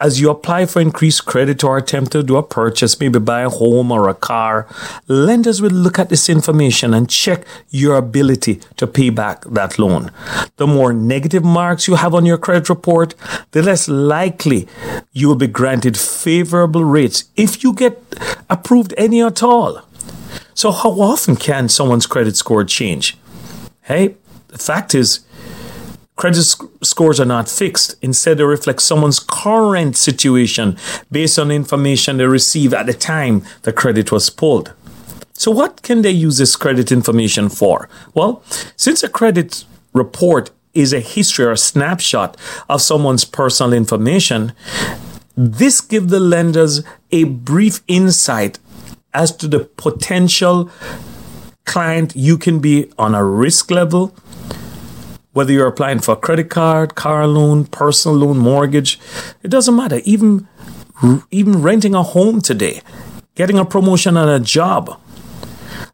As 0.00 0.18
you 0.18 0.30
apply 0.30 0.64
for 0.64 0.80
increased 0.80 1.26
credit 1.26 1.62
or 1.62 1.76
attempt 1.76 2.12
to 2.12 2.22
do 2.22 2.36
a 2.36 2.42
purchase, 2.42 2.98
maybe 2.98 3.18
buy 3.18 3.42
a 3.42 3.50
home 3.50 3.92
or 3.92 4.08
a 4.08 4.14
car, 4.14 4.66
lenders 5.08 5.60
will 5.60 5.70
look 5.70 5.98
at 5.98 6.08
this 6.08 6.30
information 6.30 6.94
and 6.94 7.10
check 7.10 7.44
your 7.68 7.96
ability 7.96 8.60
to 8.76 8.86
pay 8.86 9.10
back 9.10 9.44
that 9.44 9.78
loan. 9.78 10.10
The 10.56 10.66
more 10.66 10.94
negative 10.94 11.44
marks 11.44 11.86
you 11.86 11.96
have 11.96 12.14
on 12.14 12.24
your 12.24 12.38
credit 12.38 12.70
report, 12.70 13.14
the 13.50 13.62
less 13.62 13.88
likely 13.88 14.66
you 15.12 15.28
will 15.28 15.36
be 15.36 15.46
granted 15.46 15.98
favorable 15.98 16.84
rates 16.84 17.24
if 17.36 17.62
you 17.62 17.74
get 17.74 18.02
approved 18.48 18.94
any 18.96 19.22
at 19.22 19.42
all. 19.42 19.82
So, 20.54 20.72
how 20.72 20.90
often 20.90 21.36
can 21.36 21.68
someone's 21.68 22.06
credit 22.06 22.36
score 22.36 22.64
change? 22.64 23.18
Hey, 23.82 24.16
the 24.48 24.58
fact 24.58 24.94
is, 24.94 25.20
Credit 26.20 26.42
sc- 26.42 26.64
scores 26.82 27.18
are 27.18 27.24
not 27.24 27.48
fixed. 27.48 27.94
Instead, 28.02 28.36
they 28.36 28.44
reflect 28.44 28.82
someone's 28.82 29.18
current 29.18 29.96
situation 29.96 30.76
based 31.10 31.38
on 31.38 31.50
information 31.50 32.18
they 32.18 32.26
receive 32.26 32.74
at 32.74 32.84
the 32.84 32.92
time 32.92 33.42
the 33.62 33.72
credit 33.72 34.12
was 34.12 34.28
pulled. 34.28 34.74
So, 35.32 35.50
what 35.50 35.80
can 35.80 36.02
they 36.02 36.10
use 36.10 36.36
this 36.36 36.56
credit 36.56 36.92
information 36.92 37.48
for? 37.48 37.88
Well, 38.12 38.42
since 38.76 39.02
a 39.02 39.08
credit 39.08 39.64
report 39.94 40.50
is 40.74 40.92
a 40.92 41.00
history 41.00 41.46
or 41.46 41.52
a 41.52 41.56
snapshot 41.56 42.36
of 42.68 42.82
someone's 42.82 43.24
personal 43.24 43.72
information, 43.72 44.52
this 45.34 45.80
gives 45.80 46.08
the 46.08 46.20
lenders 46.20 46.82
a 47.10 47.24
brief 47.24 47.80
insight 47.88 48.58
as 49.14 49.34
to 49.36 49.48
the 49.48 49.60
potential 49.60 50.70
client 51.64 52.14
you 52.14 52.36
can 52.36 52.58
be 52.58 52.92
on 52.98 53.14
a 53.14 53.24
risk 53.24 53.70
level, 53.70 54.14
whether 55.32 55.52
you're 55.52 55.66
applying 55.66 56.00
for 56.00 56.12
a 56.12 56.16
credit 56.16 56.50
card, 56.50 56.94
car 56.94 57.26
loan, 57.26 57.64
personal 57.66 58.16
loan, 58.18 58.38
mortgage, 58.38 58.98
it 59.42 59.48
doesn't 59.48 59.76
matter. 59.76 60.00
Even 60.04 60.48
even 61.30 61.62
renting 61.62 61.94
a 61.94 62.02
home 62.02 62.40
today, 62.40 62.82
getting 63.34 63.58
a 63.58 63.64
promotion 63.64 64.16
on 64.16 64.28
a 64.28 64.38
job. 64.40 65.00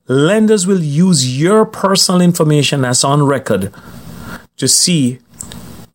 Lenders 0.09 0.67
will 0.67 0.83
use 0.83 1.39
your 1.39 1.65
personal 1.65 2.21
information 2.21 2.85
as 2.85 3.05
on 3.05 3.25
record 3.25 3.73
to 4.57 4.69
see 4.69 5.19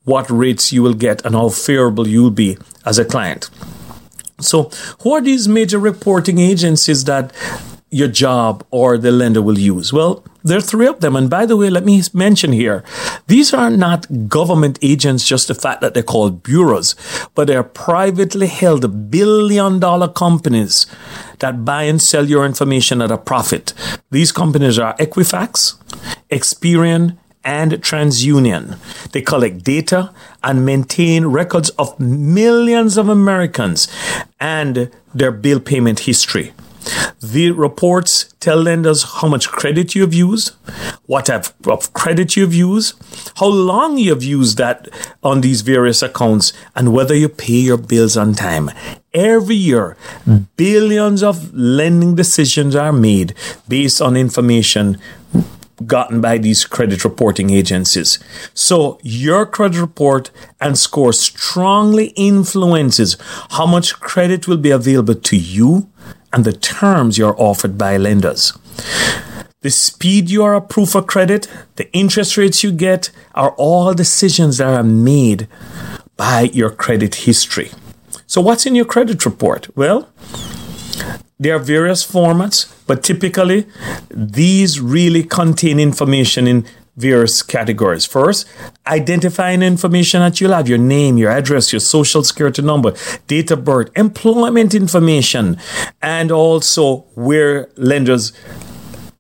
what 0.04 0.30
rates 0.30 0.74
you 0.74 0.82
will 0.84 0.94
get 0.94 1.24
and 1.26 1.36
how 1.36 1.50
favorable 1.50 2.08
you'll 2.08 2.32
be 2.32 2.58
as 2.86 3.00
a 3.00 3.06
client. 3.06 3.50
So, 4.40 4.72
who 5.02 5.14
are 5.14 5.22
these 5.22 5.48
major 5.48 5.80
reporting 5.80 6.40
agencies 6.40 7.04
that 7.06 7.32
your 7.90 8.08
job 8.08 8.66
or 8.72 8.98
the 8.98 9.12
lender 9.12 9.42
will 9.42 9.60
use? 9.60 9.94
Well, 9.94 10.24
there 10.44 10.58
are 10.58 10.62
three 10.62 10.88
of 10.88 11.00
them. 11.00 11.16
And 11.16 11.30
by 11.30 11.46
the 11.46 11.58
way, 11.58 11.70
let 11.70 11.86
me 11.86 12.02
mention 12.14 12.52
here, 12.52 12.84
these 13.28 13.54
are 13.54 13.70
not 13.70 14.28
government 14.28 14.80
agents, 14.82 15.28
just 15.28 15.48
the 15.48 15.56
fact 15.56 15.82
that 15.82 15.94
they're 15.94 16.04
called 16.04 16.44
bureaus, 16.44 16.96
but 17.36 17.48
they're 17.48 17.64
privately 17.64 18.48
held 18.48 19.12
billion 19.12 19.80
dollar 19.80 20.08
companies 20.08 20.86
that 21.40 21.66
buy 21.66 21.84
and 21.84 22.02
sell 22.02 22.28
your 22.28 22.46
information 22.46 23.02
at 23.02 23.12
a 23.12 23.18
profit. 23.18 23.74
These 24.12 24.32
companies 24.32 24.80
are 24.80 24.96
Equifax, 24.98 25.76
Experian, 26.30 27.18
and 27.44 27.72
TransUnion. 27.74 28.78
They 29.12 29.22
collect 29.22 29.64
data 29.64 30.14
and 30.44 30.66
maintain 30.66 31.26
records 31.26 31.70
of 31.72 32.00
millions 32.00 32.98
of 32.98 33.10
Americans 33.10 33.88
and 34.40 34.92
their 35.14 35.32
bill 35.32 35.60
payment 35.60 36.02
history. 36.02 36.54
The 37.22 37.52
reports 37.52 38.34
tell 38.40 38.58
lenders 38.58 39.04
how 39.04 39.28
much 39.28 39.50
credit 39.50 39.94
you 39.94 40.02
have 40.02 40.14
used, 40.14 40.56
what 41.06 41.28
type 41.28 41.46
of 41.68 41.94
credit 41.94 42.36
you 42.36 42.44
have 42.44 42.54
used, 42.54 43.00
how 43.36 43.48
long 43.48 43.98
you 43.98 44.10
have 44.10 44.24
used 44.24 44.58
that 44.58 44.88
on 45.22 45.42
these 45.42 45.62
various 45.62 46.02
accounts, 46.02 46.54
and 46.76 46.94
whether 46.94 47.16
you 47.16 47.30
pay 47.30 47.60
your 47.60 47.78
bills 47.78 48.18
on 48.18 48.34
time. 48.34 48.72
Every 49.14 49.56
year, 49.56 49.98
billions 50.56 51.22
of 51.22 51.54
lending 51.54 52.16
decisions 52.16 52.76
are 52.76 52.94
made 52.94 53.36
based 53.68 54.02
on 54.02 54.18
information 54.18 54.98
gotten 55.86 56.22
by 56.22 56.38
these 56.38 56.66
credit 56.66 57.04
reporting 57.04 57.50
agencies. 57.50 58.20
So 58.54 59.00
your 59.04 59.46
credit 59.46 59.80
report 59.80 60.32
and 60.60 60.78
score 60.78 61.14
strongly 61.14 62.08
influences 62.16 63.18
how 63.52 63.66
much 63.66 64.00
credit 64.00 64.48
will 64.48 64.58
be 64.58 64.72
available 64.72 65.16
to 65.16 65.36
you 65.38 65.91
and 66.34 66.46
the 66.46 66.54
terms 66.54 67.18
you're 67.18 67.40
offered 67.40 67.78
by 67.78 67.98
lenders. 67.98 68.54
The 69.62 69.70
speed 69.70 70.30
you 70.30 70.44
are 70.44 70.56
approved 70.56 70.94
for 70.94 71.04
credit, 71.04 71.48
the 71.76 71.92
interest 71.94 72.36
rates 72.36 72.64
you 72.64 72.72
get 72.72 73.12
are 73.36 73.52
all 73.58 73.94
decisions 73.94 74.58
that 74.58 74.74
are 74.74 74.84
made 74.84 75.48
by 76.18 76.50
your 76.54 76.72
credit 76.72 77.16
history. 77.16 77.72
So, 78.26 78.42
what's 78.42 78.66
in 78.66 78.76
your 78.76 78.86
credit 78.86 79.26
report? 79.26 79.68
Well, 79.76 80.10
there 81.40 81.56
are 81.56 81.60
various 81.60 82.06
formats, 82.06 82.72
but 82.88 83.04
typically 83.04 83.68
these 84.10 84.80
really 84.80 85.24
contain 85.24 85.80
information 85.80 86.48
in 86.48 86.66
various 86.98 87.42
categories. 87.42 88.06
First, 88.06 88.48
identifying 88.86 89.62
information 89.62 90.20
that 90.22 90.42
you'll 90.42 90.54
have 90.54 90.68
your 90.68 90.78
name, 90.78 91.18
your 91.18 91.32
address, 91.32 91.72
your 91.72 91.80
social 91.80 92.24
security 92.24 92.62
number, 92.62 92.94
date 93.28 93.52
of 93.52 93.64
birth, 93.64 93.90
employment 93.96 94.76
information, 94.76 95.58
and 96.02 96.32
also 96.32 97.06
where 97.16 97.70
lenders 97.78 98.34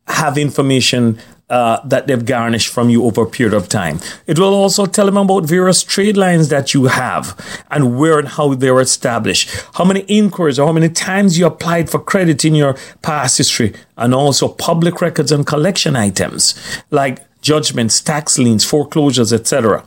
have 0.07 0.37
information 0.37 1.17
uh, 1.51 1.85
that 1.85 2.07
they've 2.07 2.25
garnished 2.25 2.69
from 2.69 2.89
you 2.89 3.03
over 3.03 3.23
a 3.23 3.29
period 3.29 3.53
of 3.53 3.67
time. 3.67 3.99
It 4.25 4.39
will 4.39 4.53
also 4.53 4.85
tell 4.85 5.05
them 5.05 5.17
about 5.17 5.43
various 5.43 5.83
trade 5.83 6.15
lines 6.15 6.47
that 6.47 6.73
you 6.73 6.85
have 6.85 7.37
and 7.69 7.97
where 7.99 8.19
and 8.19 8.27
how 8.27 8.53
they 8.53 8.71
were 8.71 8.79
established, 8.79 9.49
how 9.73 9.83
many 9.83 10.01
inquiries 10.01 10.57
or 10.57 10.67
how 10.67 10.71
many 10.71 10.87
times 10.87 11.37
you 11.37 11.45
applied 11.45 11.89
for 11.89 11.99
credit 11.99 12.45
in 12.45 12.55
your 12.55 12.77
past 13.01 13.37
history, 13.37 13.73
and 13.97 14.15
also 14.15 14.47
public 14.47 15.01
records 15.01 15.31
and 15.31 15.45
collection 15.45 15.97
items 15.97 16.55
like 16.89 17.19
judgments, 17.41 18.01
tax 18.01 18.37
liens, 18.37 18.63
foreclosures, 18.63 19.33
etc. 19.33 19.83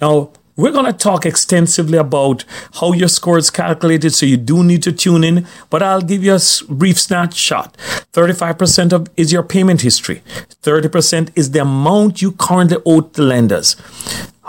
Now, 0.00 0.30
we're 0.56 0.70
going 0.70 0.86
to 0.86 0.92
talk 0.92 1.26
extensively 1.26 1.98
about 1.98 2.44
how 2.74 2.92
your 2.92 3.08
score 3.08 3.38
is 3.38 3.50
calculated, 3.50 4.10
so 4.10 4.24
you 4.24 4.36
do 4.36 4.62
need 4.62 4.84
to 4.84 4.92
tune 4.92 5.24
in, 5.24 5.48
but 5.68 5.82
I'll 5.82 6.00
give 6.00 6.22
you 6.22 6.34
a 6.34 6.40
brief 6.68 7.00
snapshot. 7.00 7.76
35% 8.12 8.92
of 8.92 9.08
is 9.16 9.32
your 9.32 9.42
payment 9.42 9.80
history. 9.80 10.22
30% 10.62 11.30
is 11.34 11.50
the 11.50 11.62
amount 11.62 12.22
you 12.22 12.30
currently 12.32 12.78
owe 12.86 13.00
the 13.00 13.22
lenders 13.22 13.74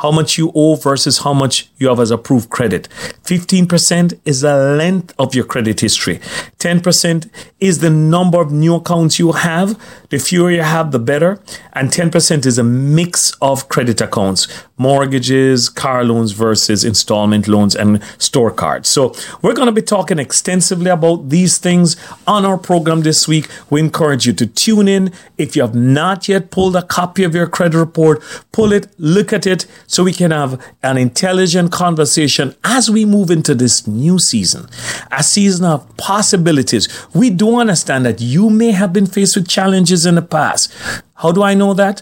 how 0.06 0.12
much 0.12 0.38
you 0.38 0.52
owe 0.54 0.76
versus 0.76 1.18
how 1.20 1.34
much 1.34 1.68
you 1.78 1.88
have 1.88 2.00
as 2.00 2.12
approved 2.12 2.52
credit. 2.52 2.88
15% 3.24 4.20
is 4.24 4.42
the 4.42 4.56
length 4.56 5.16
of 5.18 5.34
your 5.34 5.46
credit 5.46 5.80
history. 5.80 6.20
10% 6.60 7.28
is 7.60 7.80
the 7.80 7.90
number 7.90 8.40
of 8.40 8.52
new 8.52 8.76
accounts 8.76 9.18
you 9.18 9.32
have. 9.32 9.68
The 10.10 10.20
fewer 10.20 10.52
you 10.52 10.62
have, 10.62 10.92
the 10.92 11.00
better. 11.00 11.42
And 11.74 11.90
10% 11.90 12.46
is 12.46 12.60
a 12.60 12.64
mix 12.64 13.36
of 13.42 13.68
credit 13.68 14.00
accounts, 14.00 14.48
mortgages, 14.78 15.70
car 15.70 16.04
loans 16.04 16.32
versus 16.34 16.84
installment 16.84 17.48
loans 17.48 17.76
and 17.76 18.04
store 18.20 18.52
cards. 18.52 18.88
So 18.88 19.16
we're 19.42 19.54
going 19.54 19.66
to 19.74 19.80
be 19.82 19.82
talking 19.82 20.20
extensively 20.20 20.92
about 20.92 21.30
these 21.30 21.58
things 21.58 21.98
on 22.28 22.46
our 22.46 22.60
program 22.60 23.02
this 23.02 23.28
week. 23.28 23.48
We 23.72 23.80
encourage 23.80 24.28
you 24.28 24.34
to 24.34 24.46
tune 24.46 24.88
in. 24.88 25.12
If 25.38 25.56
you 25.56 25.64
have 25.64 25.76
not 25.76 26.28
yet 26.28 26.52
pulled 26.52 26.76
a 26.76 26.84
copy 26.84 27.24
of 27.24 27.34
your 27.34 27.48
credit 27.48 27.78
report, 27.80 28.22
pull 28.52 28.72
it, 28.72 28.88
look 29.00 29.34
at 29.34 29.48
it 29.48 29.66
so 29.96 30.04
we 30.04 30.12
can 30.12 30.32
have 30.32 30.62
an 30.84 30.98
intelligent 30.98 31.72
conversation 31.72 32.54
as 32.66 32.90
we 32.90 33.06
move 33.06 33.32
into 33.32 33.56
this 33.56 33.88
new 33.88 34.20
season, 34.20 34.68
a 35.10 35.24
season 35.24 35.64
of 35.64 35.96
possibilities. 35.96 36.90
We 37.14 37.30
do 37.30 37.58
understand 37.58 38.06
that 38.06 38.20
you 38.20 38.50
may 38.50 38.72
have 38.72 38.92
been 38.92 39.06
faced 39.06 39.38
with 39.38 39.48
challenges 39.48 40.06
in 40.06 40.16
the 40.16 40.22
past. 40.22 40.70
How 41.14 41.32
do 41.32 41.44
I 41.44 41.54
know 41.54 41.74
that? 41.76 42.02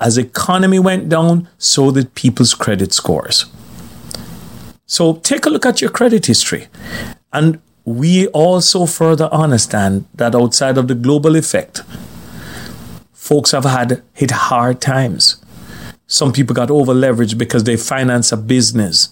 As 0.00 0.16
economy 0.16 0.78
went 0.78 1.08
down, 1.08 1.48
so 1.58 1.90
did 1.90 2.14
people's 2.14 2.54
credit 2.54 2.92
scores. 2.92 3.46
So 4.86 5.14
take 5.14 5.44
a 5.44 5.50
look 5.50 5.66
at 5.66 5.80
your 5.80 5.90
credit 5.90 6.26
history 6.26 6.68
and 7.32 7.60
we 7.84 8.28
also 8.28 8.86
further 8.86 9.24
understand 9.32 10.04
that 10.14 10.36
outside 10.36 10.78
of 10.78 10.86
the 10.86 10.94
global 10.94 11.34
effect, 11.34 11.82
folks 13.12 13.50
have 13.50 13.64
had 13.64 14.04
hit 14.12 14.30
hard 14.30 14.80
times. 14.80 15.41
Some 16.12 16.30
people 16.30 16.54
got 16.54 16.70
over 16.70 16.92
leveraged 16.92 17.38
because 17.38 17.64
they 17.64 17.78
finance 17.78 18.32
a 18.32 18.36
business 18.36 19.08